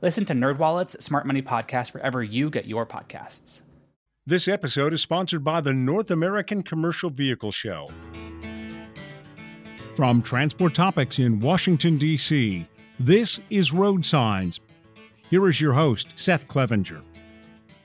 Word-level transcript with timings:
Listen 0.00 0.24
to 0.26 0.32
NerdWallet's 0.32 1.04
Smart 1.04 1.26
Money 1.26 1.42
Podcast 1.42 1.92
wherever 1.92 2.22
you 2.22 2.50
get 2.50 2.66
your 2.66 2.86
podcasts. 2.86 3.62
This 4.26 4.46
episode 4.46 4.92
is 4.92 5.02
sponsored 5.02 5.42
by 5.42 5.60
the 5.60 5.72
North 5.72 6.12
American 6.12 6.62
Commercial 6.62 7.10
Vehicle 7.10 7.50
Show. 7.50 7.88
From 9.96 10.22
Transport 10.22 10.74
Topics 10.74 11.18
in 11.18 11.40
Washington, 11.40 11.98
D.C., 11.98 12.64
this 13.00 13.40
is 13.50 13.72
Road 13.72 14.06
Signs. 14.06 14.60
Here 15.30 15.48
is 15.48 15.60
your 15.60 15.72
host, 15.72 16.08
Seth 16.16 16.46
Clevenger. 16.46 17.00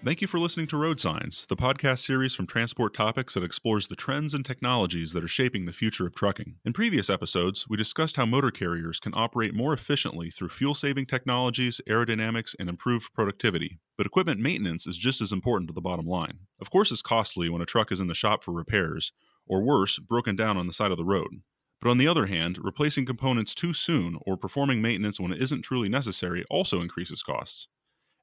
Thank 0.05 0.19
you 0.19 0.27
for 0.27 0.37
listening 0.37 0.67
to 0.67 0.75
Road 0.75 0.99
Signs, 0.99 1.45
the 1.47 1.55
podcast 1.55 1.99
series 1.99 2.35
from 2.35 2.45
Transport 2.45 2.93
Topics 2.93 3.35
that 3.35 3.43
explores 3.43 3.87
the 3.87 3.95
trends 3.95 4.33
and 4.33 4.43
technologies 4.43 5.13
that 5.13 5.23
are 5.23 5.29
shaping 5.29 5.65
the 5.65 5.71
future 5.71 6.05
of 6.05 6.13
trucking. 6.13 6.55
In 6.65 6.73
previous 6.73 7.09
episodes, 7.09 7.69
we 7.69 7.77
discussed 7.77 8.17
how 8.17 8.25
motor 8.25 8.51
carriers 8.51 8.99
can 8.99 9.13
operate 9.15 9.53
more 9.53 9.71
efficiently 9.71 10.29
through 10.29 10.49
fuel 10.49 10.75
saving 10.75 11.05
technologies, 11.05 11.79
aerodynamics, 11.87 12.53
and 12.59 12.67
improved 12.67 13.13
productivity. 13.13 13.79
But 13.97 14.05
equipment 14.05 14.41
maintenance 14.41 14.85
is 14.85 14.97
just 14.97 15.21
as 15.21 15.31
important 15.31 15.69
to 15.69 15.73
the 15.73 15.79
bottom 15.79 16.05
line. 16.05 16.39
Of 16.59 16.69
course, 16.69 16.91
it's 16.91 17.01
costly 17.01 17.47
when 17.47 17.61
a 17.61 17.65
truck 17.65 17.89
is 17.89 18.01
in 18.01 18.07
the 18.07 18.13
shop 18.13 18.43
for 18.43 18.51
repairs, 18.51 19.13
or 19.47 19.63
worse, 19.63 19.99
broken 19.99 20.35
down 20.35 20.57
on 20.57 20.67
the 20.67 20.73
side 20.73 20.91
of 20.91 20.97
the 20.97 21.05
road. 21.05 21.43
But 21.79 21.89
on 21.89 21.97
the 21.97 22.09
other 22.09 22.25
hand, 22.25 22.59
replacing 22.61 23.05
components 23.05 23.55
too 23.55 23.71
soon 23.71 24.17
or 24.25 24.35
performing 24.35 24.81
maintenance 24.81 25.17
when 25.17 25.31
it 25.31 25.41
isn't 25.41 25.61
truly 25.61 25.87
necessary 25.87 26.43
also 26.49 26.81
increases 26.81 27.23
costs. 27.23 27.69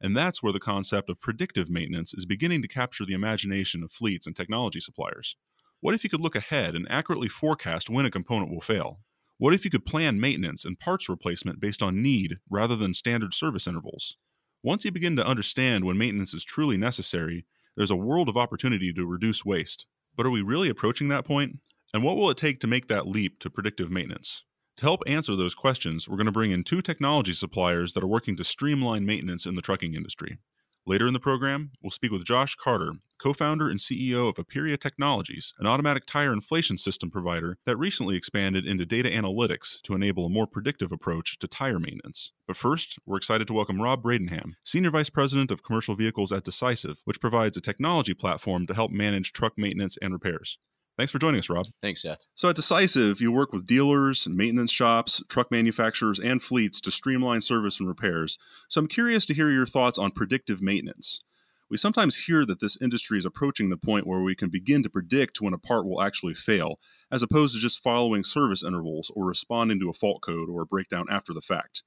And 0.00 0.16
that's 0.16 0.42
where 0.42 0.52
the 0.52 0.60
concept 0.60 1.10
of 1.10 1.20
predictive 1.20 1.68
maintenance 1.68 2.14
is 2.14 2.24
beginning 2.24 2.62
to 2.62 2.68
capture 2.68 3.04
the 3.04 3.12
imagination 3.12 3.82
of 3.82 3.92
fleets 3.92 4.26
and 4.26 4.34
technology 4.34 4.80
suppliers. 4.80 5.36
What 5.80 5.94
if 5.94 6.04
you 6.04 6.10
could 6.10 6.20
look 6.20 6.36
ahead 6.36 6.74
and 6.74 6.86
accurately 6.90 7.28
forecast 7.28 7.90
when 7.90 8.06
a 8.06 8.10
component 8.10 8.50
will 8.50 8.60
fail? 8.60 9.00
What 9.38 9.54
if 9.54 9.64
you 9.64 9.70
could 9.70 9.86
plan 9.86 10.20
maintenance 10.20 10.64
and 10.64 10.78
parts 10.78 11.08
replacement 11.08 11.60
based 11.60 11.82
on 11.82 12.02
need 12.02 12.36
rather 12.50 12.76
than 12.76 12.92
standard 12.92 13.32
service 13.32 13.66
intervals? 13.66 14.16
Once 14.62 14.84
you 14.84 14.90
begin 14.90 15.16
to 15.16 15.26
understand 15.26 15.84
when 15.84 15.96
maintenance 15.96 16.34
is 16.34 16.44
truly 16.44 16.76
necessary, 16.76 17.46
there's 17.76 17.90
a 17.90 17.96
world 17.96 18.28
of 18.28 18.36
opportunity 18.36 18.92
to 18.92 19.06
reduce 19.06 19.44
waste. 19.44 19.86
But 20.16 20.26
are 20.26 20.30
we 20.30 20.42
really 20.42 20.68
approaching 20.68 21.08
that 21.08 21.24
point? 21.24 21.60
And 21.94 22.04
what 22.04 22.16
will 22.16 22.28
it 22.28 22.36
take 22.36 22.60
to 22.60 22.66
make 22.66 22.88
that 22.88 23.06
leap 23.06 23.38
to 23.38 23.48
predictive 23.48 23.90
maintenance? 23.90 24.44
To 24.76 24.82
help 24.86 25.02
answer 25.06 25.36
those 25.36 25.54
questions, 25.54 26.08
we're 26.08 26.16
going 26.16 26.26
to 26.26 26.32
bring 26.32 26.52
in 26.52 26.64
two 26.64 26.80
technology 26.80 27.34
suppliers 27.34 27.92
that 27.92 28.02
are 28.02 28.08
working 28.08 28.36
to 28.36 28.44
streamline 28.44 29.04
maintenance 29.04 29.44
in 29.44 29.54
the 29.54 29.60
trucking 29.60 29.94
industry. 29.94 30.38
Later 30.86 31.06
in 31.06 31.12
the 31.12 31.20
program, 31.20 31.72
we'll 31.82 31.90
speak 31.90 32.10
with 32.10 32.24
Josh 32.24 32.56
Carter, 32.56 32.94
co 33.22 33.34
founder 33.34 33.68
and 33.68 33.78
CEO 33.78 34.28
of 34.30 34.36
Aperia 34.36 34.80
Technologies, 34.80 35.52
an 35.58 35.66
automatic 35.66 36.06
tire 36.06 36.32
inflation 36.32 36.78
system 36.78 37.10
provider 37.10 37.58
that 37.66 37.76
recently 37.76 38.16
expanded 38.16 38.66
into 38.66 38.86
data 38.86 39.10
analytics 39.10 39.82
to 39.82 39.94
enable 39.94 40.24
a 40.24 40.30
more 40.30 40.46
predictive 40.46 40.90
approach 40.90 41.38
to 41.40 41.46
tire 41.46 41.78
maintenance. 41.78 42.32
But 42.46 42.56
first, 42.56 42.98
we're 43.04 43.18
excited 43.18 43.46
to 43.48 43.52
welcome 43.52 43.82
Rob 43.82 44.02
Bradenham, 44.02 44.52
Senior 44.64 44.90
Vice 44.90 45.10
President 45.10 45.50
of 45.50 45.62
Commercial 45.62 45.94
Vehicles 45.94 46.32
at 46.32 46.44
Decisiv, 46.44 46.96
which 47.04 47.20
provides 47.20 47.58
a 47.58 47.60
technology 47.60 48.14
platform 48.14 48.66
to 48.66 48.74
help 48.74 48.90
manage 48.90 49.32
truck 49.32 49.58
maintenance 49.58 49.98
and 50.00 50.14
repairs. 50.14 50.56
Thanks 51.00 51.12
for 51.12 51.18
joining 51.18 51.38
us, 51.38 51.48
Rob. 51.48 51.66
Thanks, 51.80 52.02
Seth. 52.02 52.18
So 52.34 52.50
at 52.50 52.56
Decisiv, 52.56 53.20
you 53.20 53.32
work 53.32 53.54
with 53.54 53.64
dealers, 53.64 54.28
maintenance 54.28 54.70
shops, 54.70 55.22
truck 55.30 55.50
manufacturers, 55.50 56.18
and 56.18 56.42
fleets 56.42 56.78
to 56.82 56.90
streamline 56.90 57.40
service 57.40 57.80
and 57.80 57.88
repairs. 57.88 58.36
So 58.68 58.80
I'm 58.80 58.86
curious 58.86 59.24
to 59.24 59.32
hear 59.32 59.50
your 59.50 59.64
thoughts 59.64 59.96
on 59.96 60.10
predictive 60.10 60.60
maintenance. 60.60 61.22
We 61.70 61.78
sometimes 61.78 62.26
hear 62.26 62.44
that 62.44 62.60
this 62.60 62.76
industry 62.82 63.16
is 63.16 63.24
approaching 63.24 63.70
the 63.70 63.78
point 63.78 64.06
where 64.06 64.20
we 64.20 64.34
can 64.34 64.50
begin 64.50 64.82
to 64.82 64.90
predict 64.90 65.40
when 65.40 65.54
a 65.54 65.58
part 65.58 65.86
will 65.86 66.02
actually 66.02 66.34
fail, 66.34 66.78
as 67.10 67.22
opposed 67.22 67.54
to 67.54 67.62
just 67.62 67.82
following 67.82 68.22
service 68.22 68.62
intervals 68.62 69.10
or 69.16 69.24
responding 69.24 69.80
to 69.80 69.88
a 69.88 69.94
fault 69.94 70.20
code 70.20 70.50
or 70.50 70.60
a 70.60 70.66
breakdown 70.66 71.06
after 71.10 71.32
the 71.32 71.40
fact. 71.40 71.82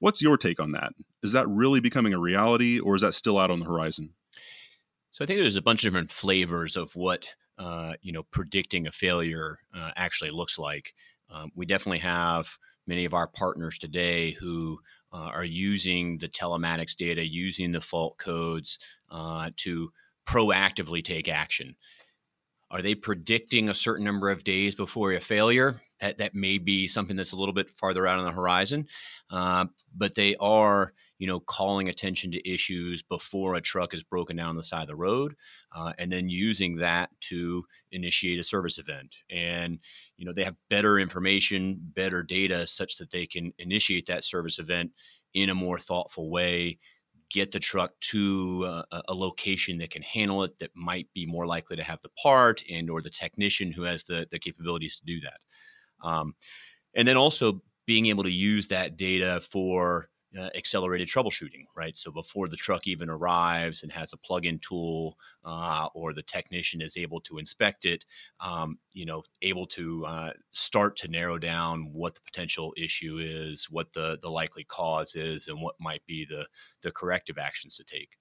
What's 0.00 0.22
your 0.22 0.36
take 0.36 0.58
on 0.58 0.72
that? 0.72 0.90
Is 1.22 1.30
that 1.30 1.48
really 1.48 1.78
becoming 1.78 2.14
a 2.14 2.18
reality, 2.18 2.80
or 2.80 2.96
is 2.96 3.02
that 3.02 3.14
still 3.14 3.38
out 3.38 3.52
on 3.52 3.60
the 3.60 3.66
horizon? 3.66 4.14
So 5.12 5.24
I 5.24 5.26
think 5.28 5.38
there's 5.38 5.54
a 5.54 5.62
bunch 5.62 5.84
of 5.84 5.92
different 5.92 6.10
flavors 6.10 6.76
of 6.76 6.96
what 6.96 7.28
uh, 7.60 7.92
you 8.00 8.10
know 8.10 8.22
predicting 8.32 8.86
a 8.86 8.92
failure 8.92 9.58
uh, 9.76 9.90
actually 9.94 10.30
looks 10.30 10.58
like. 10.58 10.94
Um, 11.30 11.52
we 11.54 11.66
definitely 11.66 11.98
have 11.98 12.48
many 12.86 13.04
of 13.04 13.14
our 13.14 13.26
partners 13.28 13.78
today 13.78 14.32
who 14.32 14.80
uh, 15.12 15.16
are 15.16 15.44
using 15.44 16.18
the 16.18 16.28
telematics 16.28 16.96
data, 16.96 17.24
using 17.24 17.70
the 17.70 17.80
fault 17.80 18.16
codes 18.18 18.78
uh, 19.10 19.50
to 19.58 19.92
proactively 20.26 21.04
take 21.04 21.28
action. 21.28 21.76
Are 22.70 22.82
they 22.82 22.94
predicting 22.94 23.68
a 23.68 23.74
certain 23.74 24.04
number 24.04 24.30
of 24.30 24.44
days 24.44 24.74
before 24.74 25.12
a 25.12 25.20
failure? 25.20 25.82
That, 26.00 26.18
that 26.18 26.34
may 26.34 26.58
be 26.58 26.88
something 26.88 27.16
that's 27.16 27.32
a 27.32 27.36
little 27.36 27.52
bit 27.52 27.68
farther 27.68 28.06
out 28.06 28.18
on 28.18 28.24
the 28.24 28.30
horizon, 28.30 28.86
uh, 29.30 29.66
but 29.94 30.14
they 30.14 30.34
are 30.36 30.94
you 31.20 31.26
know, 31.26 31.38
calling 31.38 31.90
attention 31.90 32.30
to 32.32 32.50
issues 32.50 33.02
before 33.02 33.54
a 33.54 33.60
truck 33.60 33.92
is 33.92 34.02
broken 34.02 34.36
down 34.36 34.48
on 34.48 34.56
the 34.56 34.62
side 34.62 34.80
of 34.80 34.88
the 34.88 34.96
road, 34.96 35.36
uh, 35.76 35.92
and 35.98 36.10
then 36.10 36.30
using 36.30 36.76
that 36.76 37.10
to 37.20 37.62
initiate 37.92 38.40
a 38.40 38.42
service 38.42 38.78
event. 38.78 39.14
And 39.30 39.78
you 40.16 40.24
know, 40.24 40.32
they 40.32 40.44
have 40.44 40.56
better 40.70 40.98
information, 40.98 41.78
better 41.94 42.22
data, 42.22 42.66
such 42.66 42.96
that 42.96 43.10
they 43.10 43.26
can 43.26 43.52
initiate 43.58 44.06
that 44.06 44.24
service 44.24 44.58
event 44.58 44.92
in 45.34 45.50
a 45.50 45.54
more 45.54 45.78
thoughtful 45.78 46.30
way. 46.30 46.78
Get 47.30 47.52
the 47.52 47.60
truck 47.60 47.92
to 48.12 48.64
a, 48.90 49.02
a 49.08 49.14
location 49.14 49.76
that 49.78 49.90
can 49.90 50.02
handle 50.02 50.42
it, 50.42 50.58
that 50.58 50.70
might 50.74 51.06
be 51.12 51.26
more 51.26 51.46
likely 51.46 51.76
to 51.76 51.84
have 51.84 52.00
the 52.02 52.08
part 52.20 52.64
and 52.68 52.88
or 52.88 53.02
the 53.02 53.10
technician 53.10 53.72
who 53.72 53.82
has 53.82 54.04
the 54.04 54.26
the 54.30 54.38
capabilities 54.38 54.96
to 54.96 55.04
do 55.04 55.20
that. 55.20 56.08
Um, 56.08 56.34
and 56.94 57.06
then 57.06 57.18
also 57.18 57.62
being 57.86 58.06
able 58.06 58.24
to 58.24 58.32
use 58.32 58.68
that 58.68 58.96
data 58.96 59.42
for 59.50 60.08
uh, 60.38 60.48
accelerated 60.54 61.08
troubleshooting, 61.08 61.64
right? 61.74 61.96
So 61.96 62.10
before 62.10 62.48
the 62.48 62.56
truck 62.56 62.86
even 62.86 63.10
arrives 63.10 63.82
and 63.82 63.90
has 63.92 64.12
a 64.12 64.16
plug-in 64.16 64.58
tool, 64.60 65.16
uh, 65.44 65.88
or 65.94 66.12
the 66.12 66.22
technician 66.22 66.80
is 66.80 66.96
able 66.96 67.20
to 67.22 67.38
inspect 67.38 67.84
it, 67.84 68.04
um, 68.40 68.78
you 68.92 69.06
know, 69.06 69.22
able 69.42 69.66
to 69.66 70.06
uh, 70.06 70.32
start 70.50 70.96
to 70.98 71.08
narrow 71.08 71.38
down 71.38 71.92
what 71.92 72.14
the 72.14 72.20
potential 72.20 72.72
issue 72.76 73.18
is, 73.20 73.66
what 73.70 73.92
the 73.92 74.18
the 74.22 74.30
likely 74.30 74.64
cause 74.64 75.14
is, 75.14 75.48
and 75.48 75.60
what 75.60 75.74
might 75.80 76.04
be 76.06 76.24
the 76.24 76.46
the 76.82 76.92
corrective 76.92 77.38
actions 77.38 77.76
to 77.76 77.84
take. 77.84 78.16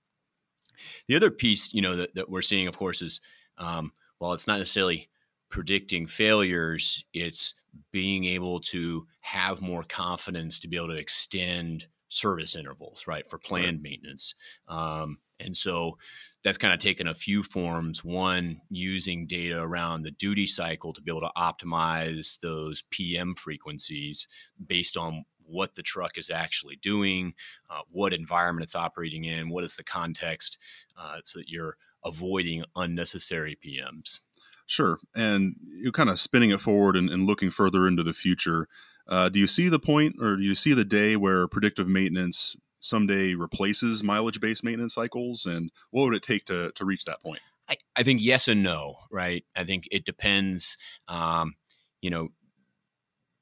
The 1.08 1.16
other 1.16 1.32
piece, 1.32 1.74
you 1.74 1.82
know, 1.82 1.96
that, 1.96 2.16
that 2.16 2.30
we're 2.30 2.42
seeing, 2.42 2.68
of 2.68 2.78
course, 2.78 3.02
is 3.02 3.20
um, 3.58 3.92
while 4.18 4.34
it's 4.34 4.48
not 4.48 4.60
necessarily 4.60 5.10
predicting 5.50 6.08
failures, 6.08 7.04
it's 7.14 7.56
being 7.92 8.26
able 8.26 8.60
to 8.60 9.06
have 9.22 9.62
more 9.62 9.84
confidence 9.84 10.60
to 10.60 10.68
be 10.68 10.78
able 10.78 10.88
to 10.88 10.94
extend 10.94 11.88
service 12.10 12.56
intervals, 12.56 13.06
right, 13.08 13.30
for 13.30 13.38
planned 13.38 13.78
right. 13.78 13.84
maintenance. 13.84 14.36
Um, 14.68 15.20
and 15.40 15.56
so 15.56 15.98
that's 16.44 16.58
kind 16.58 16.74
of 16.74 16.80
taken 16.80 17.08
a 17.08 17.16
few 17.16 17.44
forms. 17.44 18.04
One, 18.04 18.62
using 18.70 19.28
data 19.28 19.60
around 19.60 20.04
the 20.04 20.12
duty 20.12 20.48
cycle 20.48 20.94
to 20.94 21.02
be 21.02 21.12
able 21.12 21.22
to 21.22 21.32
optimize 21.38 22.40
those 22.42 22.84
PM 22.90 23.36
frequencies 23.36 24.28
based 24.68 24.98
on 24.98 25.26
what 25.46 25.76
the 25.76 25.82
truck 25.82 26.18
is 26.18 26.30
actually 26.30 26.78
doing, 26.82 27.34
uh, 27.70 27.82
what 27.92 28.14
environment 28.14 28.64
it's 28.64 28.76
operating 28.76 29.26
in, 29.26 29.50
what 29.50 29.64
is 29.64 29.76
the 29.76 29.84
context, 29.84 30.58
uh, 30.98 31.18
so 31.24 31.40
that 31.40 31.50
you're 31.50 31.76
avoiding 32.06 32.64
unnecessary 32.76 33.58
PMs. 33.66 34.20
Sure. 34.68 35.00
And 35.16 35.56
you're 35.64 35.92
kind 35.92 36.10
of 36.10 36.20
spinning 36.20 36.52
it 36.52 36.62
forward 36.62 36.96
and, 36.96 37.10
and 37.10 37.26
looking 37.26 37.50
further 37.50 37.88
into 37.88 38.04
the 38.04 38.14
future. 38.14 38.68
Uh, 39.10 39.28
do 39.28 39.40
you 39.40 39.48
see 39.48 39.70
the 39.70 39.80
point, 39.80 40.16
or 40.22 40.38
do 40.38 40.44
you 40.44 40.56
see 40.56 40.74
the 40.74 40.86
day 40.86 41.16
where 41.16 41.48
predictive 41.48 41.88
maintenance 41.88 42.56
someday 42.80 43.34
replaces 43.34 44.04
mileage-based 44.04 44.64
maintenance 44.64 44.94
cycles? 44.94 45.46
And 45.46 45.72
what 45.90 46.04
would 46.04 46.16
it 46.16 46.24
take 46.24 46.46
to 46.46 46.72
to 46.76 46.86
reach 46.86 47.06
that 47.06 47.22
point? 47.24 47.42
I, 47.68 47.78
I 47.96 48.04
think 48.04 48.22
yes 48.22 48.48
and 48.48 48.64
no, 48.64 48.98
right? 49.12 49.44
I 49.56 49.64
think 49.64 49.88
it 49.92 50.06
depends. 50.06 50.78
Um, 51.08 51.56
you 52.02 52.10
know, 52.10 52.30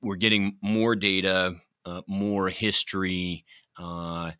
we're 0.02 0.16
getting 0.16 0.58
more 0.62 0.96
data, 0.96 1.56
uh, 1.86 2.02
more 2.08 2.50
history. 2.50 3.46
Uh, 3.78 4.31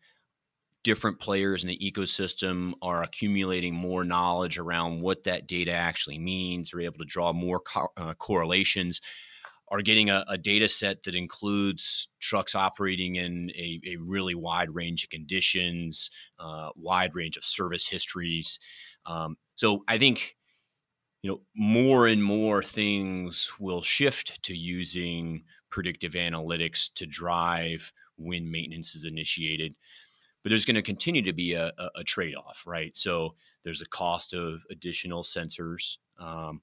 different 0.82 1.20
players 1.20 1.62
in 1.62 1.68
the 1.68 1.78
ecosystem 1.78 2.72
are 2.80 3.02
accumulating 3.02 3.74
more 3.74 4.04
knowledge 4.04 4.58
around 4.58 5.02
what 5.02 5.24
that 5.24 5.46
data 5.46 5.72
actually 5.72 6.18
means. 6.18 6.70
They're 6.70 6.82
able 6.82 6.98
to 6.98 7.04
draw 7.04 7.32
more 7.32 7.60
co- 7.60 7.92
uh, 7.96 8.14
correlations 8.14 9.00
are 9.70 9.82
getting 9.82 10.10
a, 10.10 10.24
a, 10.28 10.38
data 10.38 10.68
set 10.68 11.02
that 11.02 11.14
includes 11.14 12.08
trucks 12.20 12.54
operating 12.54 13.16
in 13.16 13.50
a, 13.54 13.80
a 13.86 13.96
really 13.96 14.34
wide 14.34 14.70
range 14.74 15.04
of 15.04 15.10
conditions, 15.10 16.10
uh, 16.38 16.70
wide 16.76 17.14
range 17.14 17.36
of 17.36 17.44
service 17.44 17.86
histories. 17.86 18.58
Um, 19.06 19.36
so 19.56 19.84
I 19.88 19.98
think 19.98 20.36
you 21.22 21.30
know 21.30 21.40
more 21.54 22.06
and 22.06 22.22
more 22.22 22.62
things 22.62 23.50
will 23.58 23.82
shift 23.82 24.42
to 24.44 24.56
using 24.56 25.44
predictive 25.70 26.12
analytics 26.12 26.88
to 26.94 27.06
drive 27.06 27.92
when 28.16 28.50
maintenance 28.50 28.94
is 28.94 29.04
initiated. 29.04 29.74
But 30.42 30.50
there's 30.50 30.64
going 30.64 30.76
to 30.76 30.82
continue 30.82 31.22
to 31.22 31.32
be 31.32 31.54
a, 31.54 31.72
a, 31.78 31.90
a 31.96 32.04
trade 32.04 32.36
off, 32.36 32.62
right? 32.66 32.96
So 32.96 33.34
there's 33.64 33.82
a 33.82 33.86
cost 33.86 34.34
of 34.34 34.60
additional 34.70 35.24
sensors. 35.24 35.96
Um, 36.18 36.62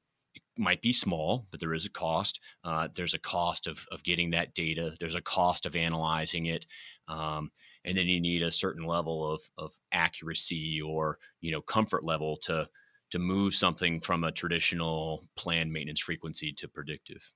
might 0.57 0.81
be 0.81 0.93
small, 0.93 1.47
but 1.51 1.59
there 1.59 1.73
is 1.73 1.85
a 1.85 1.89
cost. 1.89 2.39
Uh, 2.63 2.87
there's 2.95 3.13
a 3.13 3.19
cost 3.19 3.67
of, 3.67 3.85
of 3.91 4.03
getting 4.03 4.31
that 4.31 4.53
data. 4.53 4.95
There's 4.99 5.15
a 5.15 5.21
cost 5.21 5.65
of 5.65 5.75
analyzing 5.75 6.45
it. 6.45 6.65
Um, 7.07 7.51
and 7.83 7.97
then 7.97 8.07
you 8.07 8.19
need 8.19 8.41
a 8.41 8.51
certain 8.51 8.85
level 8.85 9.29
of, 9.29 9.41
of 9.57 9.73
accuracy 9.91 10.81
or, 10.81 11.19
you 11.41 11.51
know, 11.51 11.61
comfort 11.61 12.03
level 12.03 12.37
to, 12.43 12.67
to 13.11 13.19
move 13.19 13.53
something 13.53 14.01
from 14.01 14.23
a 14.23 14.31
traditional 14.31 15.27
planned 15.35 15.71
maintenance 15.71 16.01
frequency 16.01 16.51
to 16.53 16.67
predictive. 16.67 17.31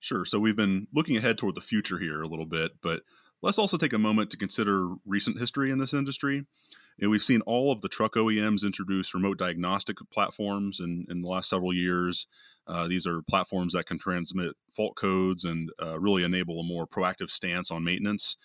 Sure. 0.00 0.24
So 0.24 0.38
we've 0.38 0.56
been 0.56 0.86
looking 0.92 1.16
ahead 1.16 1.38
toward 1.38 1.54
the 1.54 1.62
future 1.62 1.98
here 1.98 2.20
a 2.20 2.28
little 2.28 2.44
bit, 2.46 2.72
but 2.82 3.02
let's 3.40 3.58
also 3.58 3.78
take 3.78 3.94
a 3.94 3.98
moment 3.98 4.30
to 4.30 4.36
consider 4.36 4.90
recent 5.06 5.38
history 5.38 5.70
in 5.70 5.78
this 5.78 5.94
industry. 5.94 6.44
Know, 6.98 7.08
we've 7.08 7.22
seen 7.22 7.40
all 7.42 7.72
of 7.72 7.80
the 7.80 7.88
truck 7.88 8.14
OEMs 8.14 8.64
introduce 8.64 9.14
remote 9.14 9.38
diagnostic 9.38 9.96
platforms 10.12 10.80
in, 10.80 11.06
in 11.10 11.22
the 11.22 11.28
last 11.28 11.48
several 11.48 11.72
years. 11.72 12.26
Uh, 12.66 12.88
these 12.88 13.06
are 13.06 13.22
platforms 13.22 13.72
that 13.72 13.86
can 13.86 13.98
transmit 13.98 14.54
fault 14.72 14.96
codes 14.96 15.44
and 15.44 15.70
uh, 15.82 15.98
really 15.98 16.24
enable 16.24 16.60
a 16.60 16.64
more 16.64 16.86
proactive 16.86 17.30
stance 17.30 17.70
on 17.70 17.84
maintenance. 17.84 18.36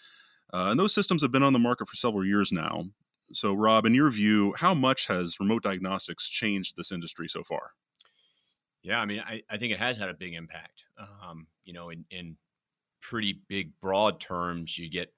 Uh, 0.51 0.67
and 0.71 0.79
those 0.79 0.93
systems 0.93 1.21
have 1.21 1.31
been 1.31 1.43
on 1.43 1.53
the 1.53 1.59
market 1.59 1.87
for 1.87 1.95
several 1.95 2.25
years 2.25 2.51
now. 2.51 2.85
So, 3.31 3.53
Rob, 3.53 3.85
in 3.85 3.93
your 3.93 4.09
view, 4.09 4.55
how 4.57 4.73
much 4.73 5.05
has 5.07 5.39
remote 5.39 5.61
diagnostics 5.61 6.27
changed 6.27 6.75
this 6.75 6.91
industry 6.91 7.27
so 7.29 7.43
far? 7.43 7.71
Yeah, 8.81 8.99
I 8.99 9.05
mean, 9.05 9.19
I, 9.19 9.43
I 9.49 9.57
think 9.57 9.73
it 9.73 9.79
has 9.79 9.97
had 9.97 10.09
a 10.09 10.13
big 10.13 10.33
impact. 10.33 10.83
Um, 10.97 11.45
you 11.63 11.73
know, 11.73 11.89
in, 11.91 12.05
in 12.09 12.37
pretty 13.01 13.39
big, 13.47 13.71
broad 13.81 14.19
terms, 14.19 14.77
you 14.77 14.89
get 14.89 15.13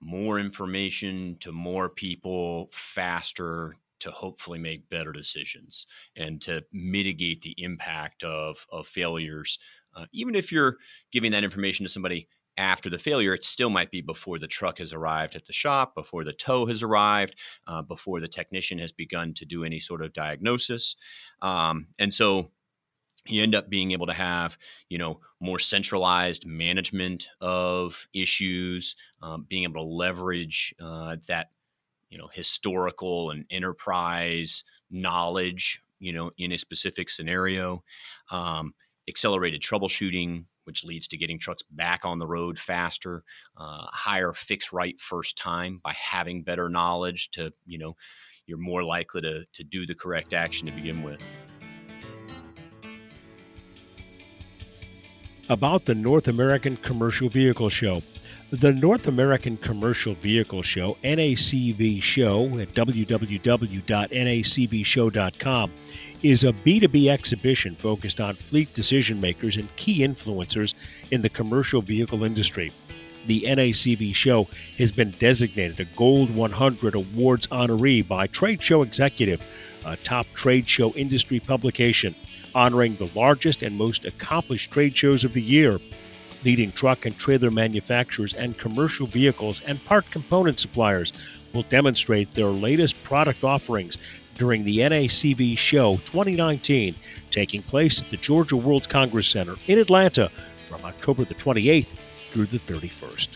more 0.00 0.38
information 0.38 1.36
to 1.40 1.52
more 1.52 1.88
people 1.88 2.70
faster 2.72 3.76
to 4.00 4.10
hopefully 4.10 4.58
make 4.58 4.90
better 4.90 5.12
decisions 5.12 5.86
and 6.16 6.40
to 6.42 6.62
mitigate 6.72 7.42
the 7.42 7.54
impact 7.58 8.22
of, 8.24 8.66
of 8.70 8.86
failures. 8.86 9.58
Uh, 9.94 10.04
even 10.12 10.34
if 10.34 10.52
you're 10.52 10.76
giving 11.12 11.32
that 11.32 11.44
information 11.44 11.84
to 11.84 11.90
somebody 11.90 12.28
after 12.58 12.88
the 12.88 12.98
failure, 12.98 13.34
it 13.34 13.44
still 13.44 13.70
might 13.70 13.90
be 13.90 14.00
before 14.00 14.38
the 14.38 14.46
truck 14.46 14.78
has 14.78 14.92
arrived 14.92 15.34
at 15.34 15.46
the 15.46 15.52
shop, 15.52 15.94
before 15.94 16.24
the 16.24 16.32
tow 16.32 16.66
has 16.66 16.82
arrived, 16.82 17.34
uh, 17.66 17.82
before 17.82 18.20
the 18.20 18.28
technician 18.28 18.78
has 18.78 18.92
begun 18.92 19.34
to 19.34 19.44
do 19.44 19.64
any 19.64 19.80
sort 19.80 20.02
of 20.02 20.12
diagnosis. 20.12 20.96
Um, 21.42 21.88
and 21.98 22.12
so 22.12 22.50
you 23.28 23.42
end 23.42 23.54
up 23.54 23.68
being 23.68 23.92
able 23.92 24.06
to 24.06 24.12
have 24.12 24.56
you 24.88 24.98
know 24.98 25.20
more 25.40 25.58
centralized 25.58 26.46
management 26.46 27.28
of 27.40 28.06
issues 28.14 28.96
um, 29.22 29.46
being 29.48 29.64
able 29.64 29.74
to 29.84 29.94
leverage 29.94 30.74
uh, 30.80 31.16
that 31.28 31.50
you 32.10 32.18
know 32.18 32.28
historical 32.32 33.30
and 33.30 33.44
enterprise 33.50 34.64
knowledge 34.90 35.82
you 35.98 36.12
know 36.12 36.30
in 36.38 36.52
a 36.52 36.58
specific 36.58 37.10
scenario 37.10 37.82
um, 38.30 38.74
accelerated 39.08 39.60
troubleshooting 39.60 40.44
which 40.64 40.82
leads 40.82 41.06
to 41.06 41.16
getting 41.16 41.38
trucks 41.38 41.62
back 41.70 42.00
on 42.04 42.18
the 42.18 42.26
road 42.26 42.58
faster 42.58 43.22
uh, 43.56 43.86
higher 43.90 44.32
fix 44.32 44.72
right 44.72 45.00
first 45.00 45.36
time 45.36 45.80
by 45.82 45.94
having 45.98 46.42
better 46.42 46.68
knowledge 46.68 47.30
to 47.30 47.52
you 47.66 47.78
know 47.78 47.96
you're 48.46 48.58
more 48.58 48.84
likely 48.84 49.20
to, 49.20 49.44
to 49.52 49.64
do 49.64 49.86
the 49.86 49.94
correct 49.94 50.32
action 50.32 50.66
to 50.66 50.72
begin 50.72 51.02
with 51.02 51.20
about 55.48 55.84
the 55.84 55.94
North 55.94 56.26
American 56.28 56.76
Commercial 56.78 57.28
Vehicle 57.28 57.68
Show. 57.68 58.02
The 58.50 58.72
North 58.72 59.06
American 59.08 59.56
Commercial 59.56 60.14
Vehicle 60.14 60.62
Show, 60.62 60.96
NACV 61.02 62.00
Show, 62.02 62.58
at 62.58 62.74
www.nacvshow.com, 62.74 65.72
is 66.22 66.44
a 66.44 66.52
B2B 66.52 67.08
exhibition 67.08 67.74
focused 67.74 68.20
on 68.20 68.36
fleet 68.36 68.72
decision 68.72 69.20
makers 69.20 69.56
and 69.56 69.74
key 69.76 69.98
influencers 70.00 70.74
in 71.10 71.22
the 71.22 71.28
commercial 71.28 71.82
vehicle 71.82 72.22
industry. 72.24 72.72
The 73.26 73.42
NACV 73.42 74.14
show 74.14 74.46
has 74.78 74.92
been 74.92 75.10
designated 75.18 75.80
a 75.80 75.84
Gold 75.96 76.32
100 76.32 76.94
Awards 76.94 77.48
honoree 77.48 78.06
by 78.06 78.28
Trade 78.28 78.62
Show 78.62 78.82
Executive, 78.82 79.44
a 79.84 79.96
top 79.96 80.26
trade 80.34 80.68
show 80.68 80.92
industry 80.92 81.40
publication 81.40 82.14
honoring 82.54 82.94
the 82.94 83.10
largest 83.16 83.64
and 83.64 83.76
most 83.76 84.04
accomplished 84.04 84.70
trade 84.70 84.96
shows 84.96 85.24
of 85.24 85.32
the 85.32 85.42
year. 85.42 85.80
Leading 86.44 86.70
truck 86.70 87.04
and 87.04 87.18
trailer 87.18 87.50
manufacturers 87.50 88.32
and 88.34 88.56
commercial 88.58 89.08
vehicles 89.08 89.60
and 89.66 89.84
part 89.84 90.08
component 90.12 90.60
suppliers 90.60 91.12
will 91.52 91.64
demonstrate 91.64 92.32
their 92.34 92.46
latest 92.46 93.02
product 93.02 93.42
offerings 93.42 93.98
during 94.38 94.62
the 94.62 94.78
NACV 94.78 95.58
Show 95.58 95.96
2019, 96.04 96.94
taking 97.32 97.62
place 97.62 98.02
at 98.02 98.10
the 98.10 98.18
Georgia 98.18 98.56
World 98.56 98.88
Congress 98.88 99.26
Center 99.26 99.56
in 99.66 99.80
Atlanta 99.80 100.30
from 100.68 100.84
October 100.84 101.24
the 101.24 101.34
28th 101.34 101.94
through 102.36 102.44
the 102.44 102.58
31st. 102.58 103.28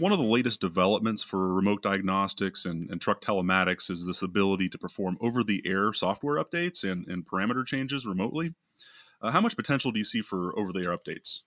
one 0.00 0.10
of 0.10 0.18
the 0.18 0.24
latest 0.24 0.60
developments 0.60 1.22
for 1.22 1.54
remote 1.54 1.80
diagnostics 1.80 2.64
and, 2.64 2.90
and 2.90 3.00
truck 3.00 3.20
telematics 3.22 3.88
is 3.88 4.04
this 4.04 4.22
ability 4.22 4.68
to 4.68 4.76
perform 4.76 5.16
over 5.20 5.44
the 5.44 5.62
air 5.64 5.92
software 5.92 6.42
updates 6.42 6.82
and, 6.82 7.06
and 7.06 7.24
parameter 7.24 7.64
changes 7.64 8.04
remotely. 8.04 8.52
Uh, 9.22 9.30
how 9.30 9.40
much 9.40 9.54
potential 9.54 9.92
do 9.92 10.00
you 10.00 10.04
see 10.04 10.20
for 10.20 10.58
over 10.58 10.72
the 10.72 10.80
air 10.80 10.98
updates? 10.98 11.42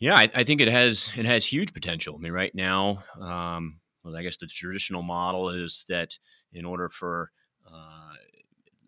Yeah, 0.00 0.16
I, 0.16 0.28
I, 0.34 0.42
think 0.42 0.60
it 0.60 0.66
has 0.66 1.10
it 1.16 1.24
has 1.24 1.46
huge 1.46 1.72
potential. 1.72 2.16
I 2.16 2.18
mean, 2.18 2.32
right 2.32 2.52
now, 2.56 3.04
um, 3.20 3.78
well, 4.02 4.16
I 4.16 4.24
guess 4.24 4.36
the 4.36 4.48
traditional 4.48 5.02
model 5.02 5.50
is 5.50 5.84
that 5.88 6.18
in 6.52 6.64
order 6.64 6.88
for 6.88 7.30
uh, 7.72 8.14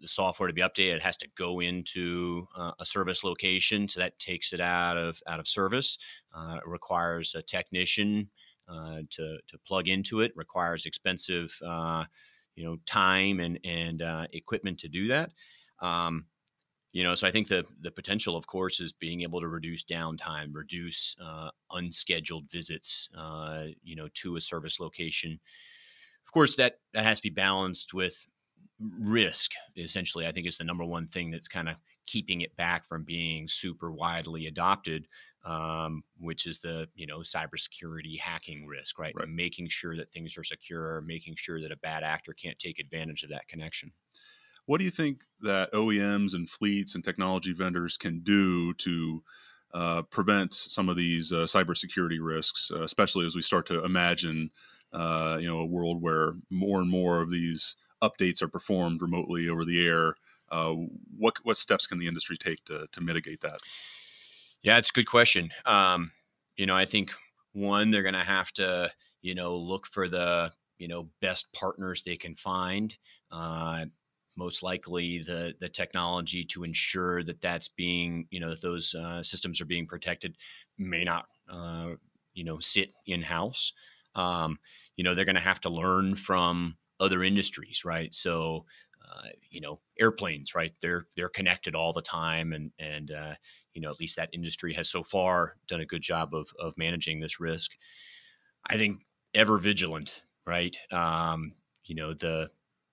the 0.05 0.09
software 0.09 0.47
to 0.47 0.53
be 0.53 0.61
updated, 0.61 0.97
it 0.97 1.03
has 1.03 1.17
to 1.17 1.29
go 1.37 1.61
into 1.61 2.47
uh, 2.55 2.73
a 2.79 2.85
service 2.85 3.25
location, 3.25 3.89
so 3.89 4.01
that 4.01 4.19
takes 4.19 4.53
it 4.53 4.61
out 4.61 4.99
of 4.99 5.19
out 5.27 5.41
of 5.41 5.49
service. 5.49 5.97
Uh, 6.37 6.59
it 6.59 6.69
requires 6.69 7.35
a 7.35 7.43
technician 7.43 8.29
uh, 8.69 8.99
to 9.11 9.39
to 9.49 9.59
plug 9.67 9.89
into 9.89 10.21
it. 10.21 10.33
Requires 10.37 10.85
expensive, 10.85 11.57
uh, 11.67 12.05
you 12.55 12.65
know, 12.65 12.77
time 12.85 13.41
and 13.41 13.59
and 13.65 14.03
uh, 14.03 14.27
equipment 14.35 14.79
to 14.81 14.89
do 14.89 15.09
that. 15.09 15.31
Um, 15.81 16.27
you 16.93 17.03
know, 17.03 17.15
so 17.15 17.27
I 17.27 17.33
think 17.33 17.49
the 17.49 17.65
the 17.81 17.91
potential, 17.91 18.37
of 18.37 18.47
course, 18.47 18.81
is 18.81 18.93
being 18.93 19.23
able 19.23 19.41
to 19.41 19.49
reduce 19.49 19.85
downtime, 19.85 20.51
reduce 20.53 21.17
uh, 21.19 21.49
unscheduled 21.73 22.51
visits, 22.51 23.09
you 23.83 23.97
know, 23.97 24.09
to 24.15 24.37
a 24.37 24.41
service 24.41 24.79
location. 24.79 25.41
Of 26.27 26.33
course, 26.33 26.57
that 26.57 26.81
that 26.93 27.05
has 27.05 27.21
to 27.21 27.31
be 27.31 27.31
balanced 27.31 27.95
with 27.95 28.27
risk 28.81 29.53
essentially 29.77 30.27
i 30.27 30.33
think 30.33 30.47
is 30.47 30.59
the 30.59 30.65
number 30.65 30.85
one 30.85 31.07
thing 31.09 31.31
that's 31.31 31.49
kind 31.49 31.69
of 31.69 31.77
keeping 32.07 32.41
it 32.41 32.55
back 32.57 32.87
from 32.87 33.05
being 33.05 33.49
super 33.49 33.93
widely 33.93 34.47
adopted 34.47 35.07
um, 35.45 36.03
which 36.19 36.47
is 36.47 36.59
the 36.61 36.89
you 36.95 37.07
know 37.07 37.19
cybersecurity 37.19 38.19
hacking 38.19 38.67
risk 38.67 38.99
right? 38.99 39.15
right 39.17 39.29
making 39.29 39.69
sure 39.69 39.97
that 39.97 40.11
things 40.13 40.37
are 40.37 40.45
secure 40.45 41.01
making 41.03 41.35
sure 41.37 41.61
that 41.61 41.73
a 41.73 41.77
bad 41.77 42.03
actor 42.03 42.33
can't 42.33 42.59
take 42.59 42.79
advantage 42.79 43.23
of 43.23 43.31
that 43.31 43.47
connection 43.49 43.93
what 44.67 44.79
do 44.79 44.85
you 44.85 44.91
think 44.91 45.23
that 45.41 45.73
oems 45.73 46.35
and 46.35 46.51
fleets 46.51 46.95
and 46.95 47.05
technology 47.05 47.53
vendors 47.53 47.97
can 47.97 48.21
do 48.21 48.75
to 48.75 49.23
uh, 49.75 50.03
prevent 50.03 50.55
some 50.55 50.89
of 50.89 50.97
these 50.97 51.33
uh, 51.33 51.39
cybersecurity 51.39 52.19
risks, 52.21 52.71
uh, 52.73 52.85
especially 52.85 53.27
as 53.27 53.35
we 53.35 53.43
start 53.43 53.67
to 53.67 53.85
imagine, 53.85 54.49
uh, 54.93 55.37
you 55.41 55.49
know, 55.49 55.59
a 55.59 55.67
world 55.67 56.01
where 56.01 56.35
more 56.49 56.81
and 56.81 56.89
more 56.89 57.21
of 57.21 57.29
these 57.29 57.75
updates 58.09 58.43
are 58.43 58.49
performed 58.49 59.03
remotely 59.03 59.49
over 59.49 59.65
the 59.65 59.87
air. 59.87 60.15
Uh, 60.51 60.75
what 61.17 61.37
what 61.43 61.57
steps 61.57 61.87
can 61.87 61.99
the 61.99 62.09
industry 62.09 62.37
take 62.37 62.65
to 62.67 62.87
to 62.93 63.01
mitigate 63.01 63.41
that? 63.41 63.61
Yeah, 64.63 64.79
it's 64.79 64.91
a 64.91 64.93
good 64.93 65.07
question. 65.07 65.51
Um, 65.67 66.13
you 66.57 66.67
know, 66.67 66.77
I 66.77 66.87
think 66.87 67.13
one 67.53 67.91
they're 67.91 68.03
going 68.03 68.15
to 68.15 68.25
have 68.25 68.53
to 68.53 68.91
you 69.23 69.35
know 69.35 69.57
look 69.57 69.87
for 69.87 70.09
the 70.09 70.53
you 70.79 70.89
know 70.89 71.09
best 71.21 71.53
partners 71.53 72.03
they 72.03 72.17
can 72.17 72.37
find. 72.37 72.97
Uh, 73.31 73.87
most 74.37 74.63
likely 74.63 75.21
the 75.21 75.55
the 75.61 75.69
technology 75.69 76.45
to 76.45 76.65
ensure 76.65 77.23
that 77.23 77.41
that's 77.41 77.69
being 77.69 78.27
you 78.31 78.41
know 78.41 78.51
that 78.51 78.63
those 78.63 78.95
uh, 78.95 79.23
systems 79.23 79.61
are 79.61 79.67
being 79.67 79.87
protected 79.87 80.37
may 80.79 81.05
not 81.05 81.27
uh, 81.51 81.91
you 82.35 82.45
know 82.45 82.59
sit 82.59 82.93
in 83.07 83.23
house. 83.23 83.73
Um, 84.15 84.59
you 84.97 85.05
know 85.05 85.15
they're 85.15 85.25
going 85.25 85.35
to 85.37 85.41
have 85.41 85.61
to 85.63 85.71
learn 85.71 86.15
from 86.15 86.77
other 87.01 87.23
industries, 87.25 87.85
right? 87.85 88.15
So, 88.15 88.65
uh, 89.05 89.29
you 89.51 89.61
know 89.61 89.81
airplanes 90.01 90.55
right? 90.55 90.73
They're 90.81 91.07
they're 91.17 91.29
connected 91.29 91.75
all 91.75 91.93
the 91.93 92.03
time 92.03 92.53
and 92.53 92.73
and 92.79 93.11
uh, 93.11 93.35
you 93.75 93.83
know 93.83 93.91
at 93.91 94.01
least 94.01 94.17
that 94.17 94.31
industry 94.33 94.73
has 94.75 94.91
so 94.91 95.03
far 95.03 95.57
done 95.69 95.81
a 95.81 95.87
good 95.87 96.03
job 96.03 96.35
of 96.35 96.49
of 96.59 96.75
managing 96.77 97.21
this 97.21 97.39
risk. 97.41 97.73
I 98.69 98.77
think 98.77 99.03
ever 99.35 99.59
vigilant 99.59 100.23
right? 100.47 100.77
Um, 100.93 101.55
you 101.85 101.95
know 101.95 102.13
the 102.15 102.51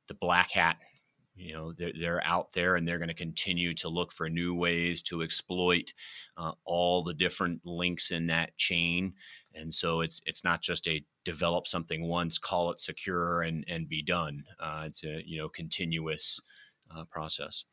the 0.08 0.13
black 0.15 0.51
hat 0.51 0.77
you 1.41 1.53
know 1.53 1.74
they're, 1.74 1.93
they're 2.00 2.25
out 2.25 2.53
there 2.53 2.75
and 2.75 2.88
they're 2.88 3.00
going 3.00 3.07
to 3.07 3.13
continue 3.13 3.74
to 3.75 3.89
look 3.89 4.12
for 4.12 4.29
new 4.29 4.53
ways 4.53 5.01
to 5.03 5.24
exploit 5.24 5.93
uh, 6.38 6.51
all 6.65 7.03
the 7.03 7.13
different 7.13 7.62
links 7.65 8.12
in 8.12 8.27
that 8.27 8.55
chain. 8.57 9.13
And 9.53 9.74
so 9.74 10.01
it's 10.01 10.21
it's 10.25 10.43
not 10.43 10.62
just 10.62 10.88
a 10.88 11.03
develop 11.25 11.67
something 11.67 12.07
once 12.07 12.38
call 12.38 12.71
it 12.71 12.79
secure 12.79 13.41
and 13.41 13.65
and 13.67 13.89
be 13.89 14.01
done. 14.01 14.43
Uh, 14.60 14.83
it's 14.88 15.03
a 15.03 15.21
you 15.25 15.38
know 15.38 15.50
continuous 15.50 16.39
uh, 16.95 17.03
process. 17.05 17.63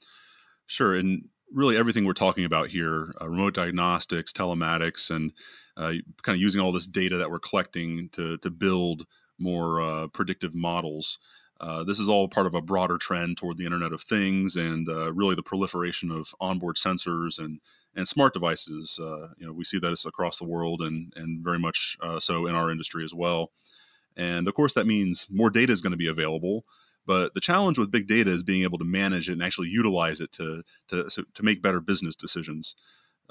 Sure 0.67 0.95
and 0.95 1.29
really 1.53 1.77
everything 1.77 2.05
we're 2.05 2.13
talking 2.13 2.45
about 2.45 2.69
here 2.69 3.15
uh, 3.21 3.29
remote 3.29 3.55
diagnostics 3.55 4.33
telematics 4.33 5.11
and 5.11 5.33
uh, 5.77 5.93
kind 6.23 6.37
of 6.37 6.41
using 6.41 6.61
all 6.61 6.73
this 6.73 6.87
data 6.87 7.17
that 7.17 7.31
we're 7.31 7.39
collecting 7.39 8.09
to 8.13 8.37
to 8.39 8.51
build 8.51 9.07
more 9.39 9.81
uh, 9.81 10.07
predictive 10.09 10.55
models 10.55 11.19
uh, 11.61 11.83
this 11.83 11.99
is 11.99 12.09
all 12.09 12.29
part 12.29 12.47
of 12.47 12.55
a 12.55 12.63
broader 12.63 12.99
trend 12.99 13.37
toward 13.37 13.57
the 13.57 13.65
Internet 13.65 13.93
of 13.93 14.01
Things 14.01 14.55
and 14.55 14.89
uh, 14.89 15.13
really 15.13 15.35
the 15.35 15.43
proliferation 15.43 16.11
of 16.11 16.35
onboard 16.41 16.77
sensors 16.77 17.39
and 17.39 17.61
and 17.97 18.07
smart 18.07 18.33
devices. 18.33 18.99
Uh, 19.01 19.29
you 19.39 19.47
know, 19.47 19.53
we 19.53 19.65
see 19.65 19.79
that 19.81 20.05
across 20.07 20.39
the 20.39 20.45
world 20.45 20.83
and 20.83 21.13
and 21.17 21.43
very 21.43 21.59
much 21.59 21.97
uh, 22.01 22.21
so 22.21 22.47
in 22.47 22.55
our 22.55 22.71
industry 22.71 23.05
as 23.05 23.13
well. 23.13 23.51
And 24.17 24.47
of 24.47 24.55
course, 24.55 24.75
that 24.75 24.87
means 24.87 25.27
more 25.31 25.51
data 25.51 25.73
is 25.73 25.81
going 25.81 25.93
to 25.93 25.97
be 25.97 26.09
available. 26.09 26.65
But 27.07 27.35
the 27.35 27.41
challenge 27.41 27.79
with 27.79 27.91
big 27.91 28.07
data 28.07 28.31
is 28.31 28.43
being 28.43 28.63
able 28.63 28.79
to 28.79 28.85
manage 28.85 29.29
it 29.29 29.33
and 29.33 29.43
actually 29.43 29.69
utilize 29.69 30.21
it 30.21 30.31
to 30.33 30.63
to 30.89 31.09
to 31.09 31.43
make 31.43 31.63
better 31.63 31.81
business 31.81 32.15
decisions. 32.15 32.77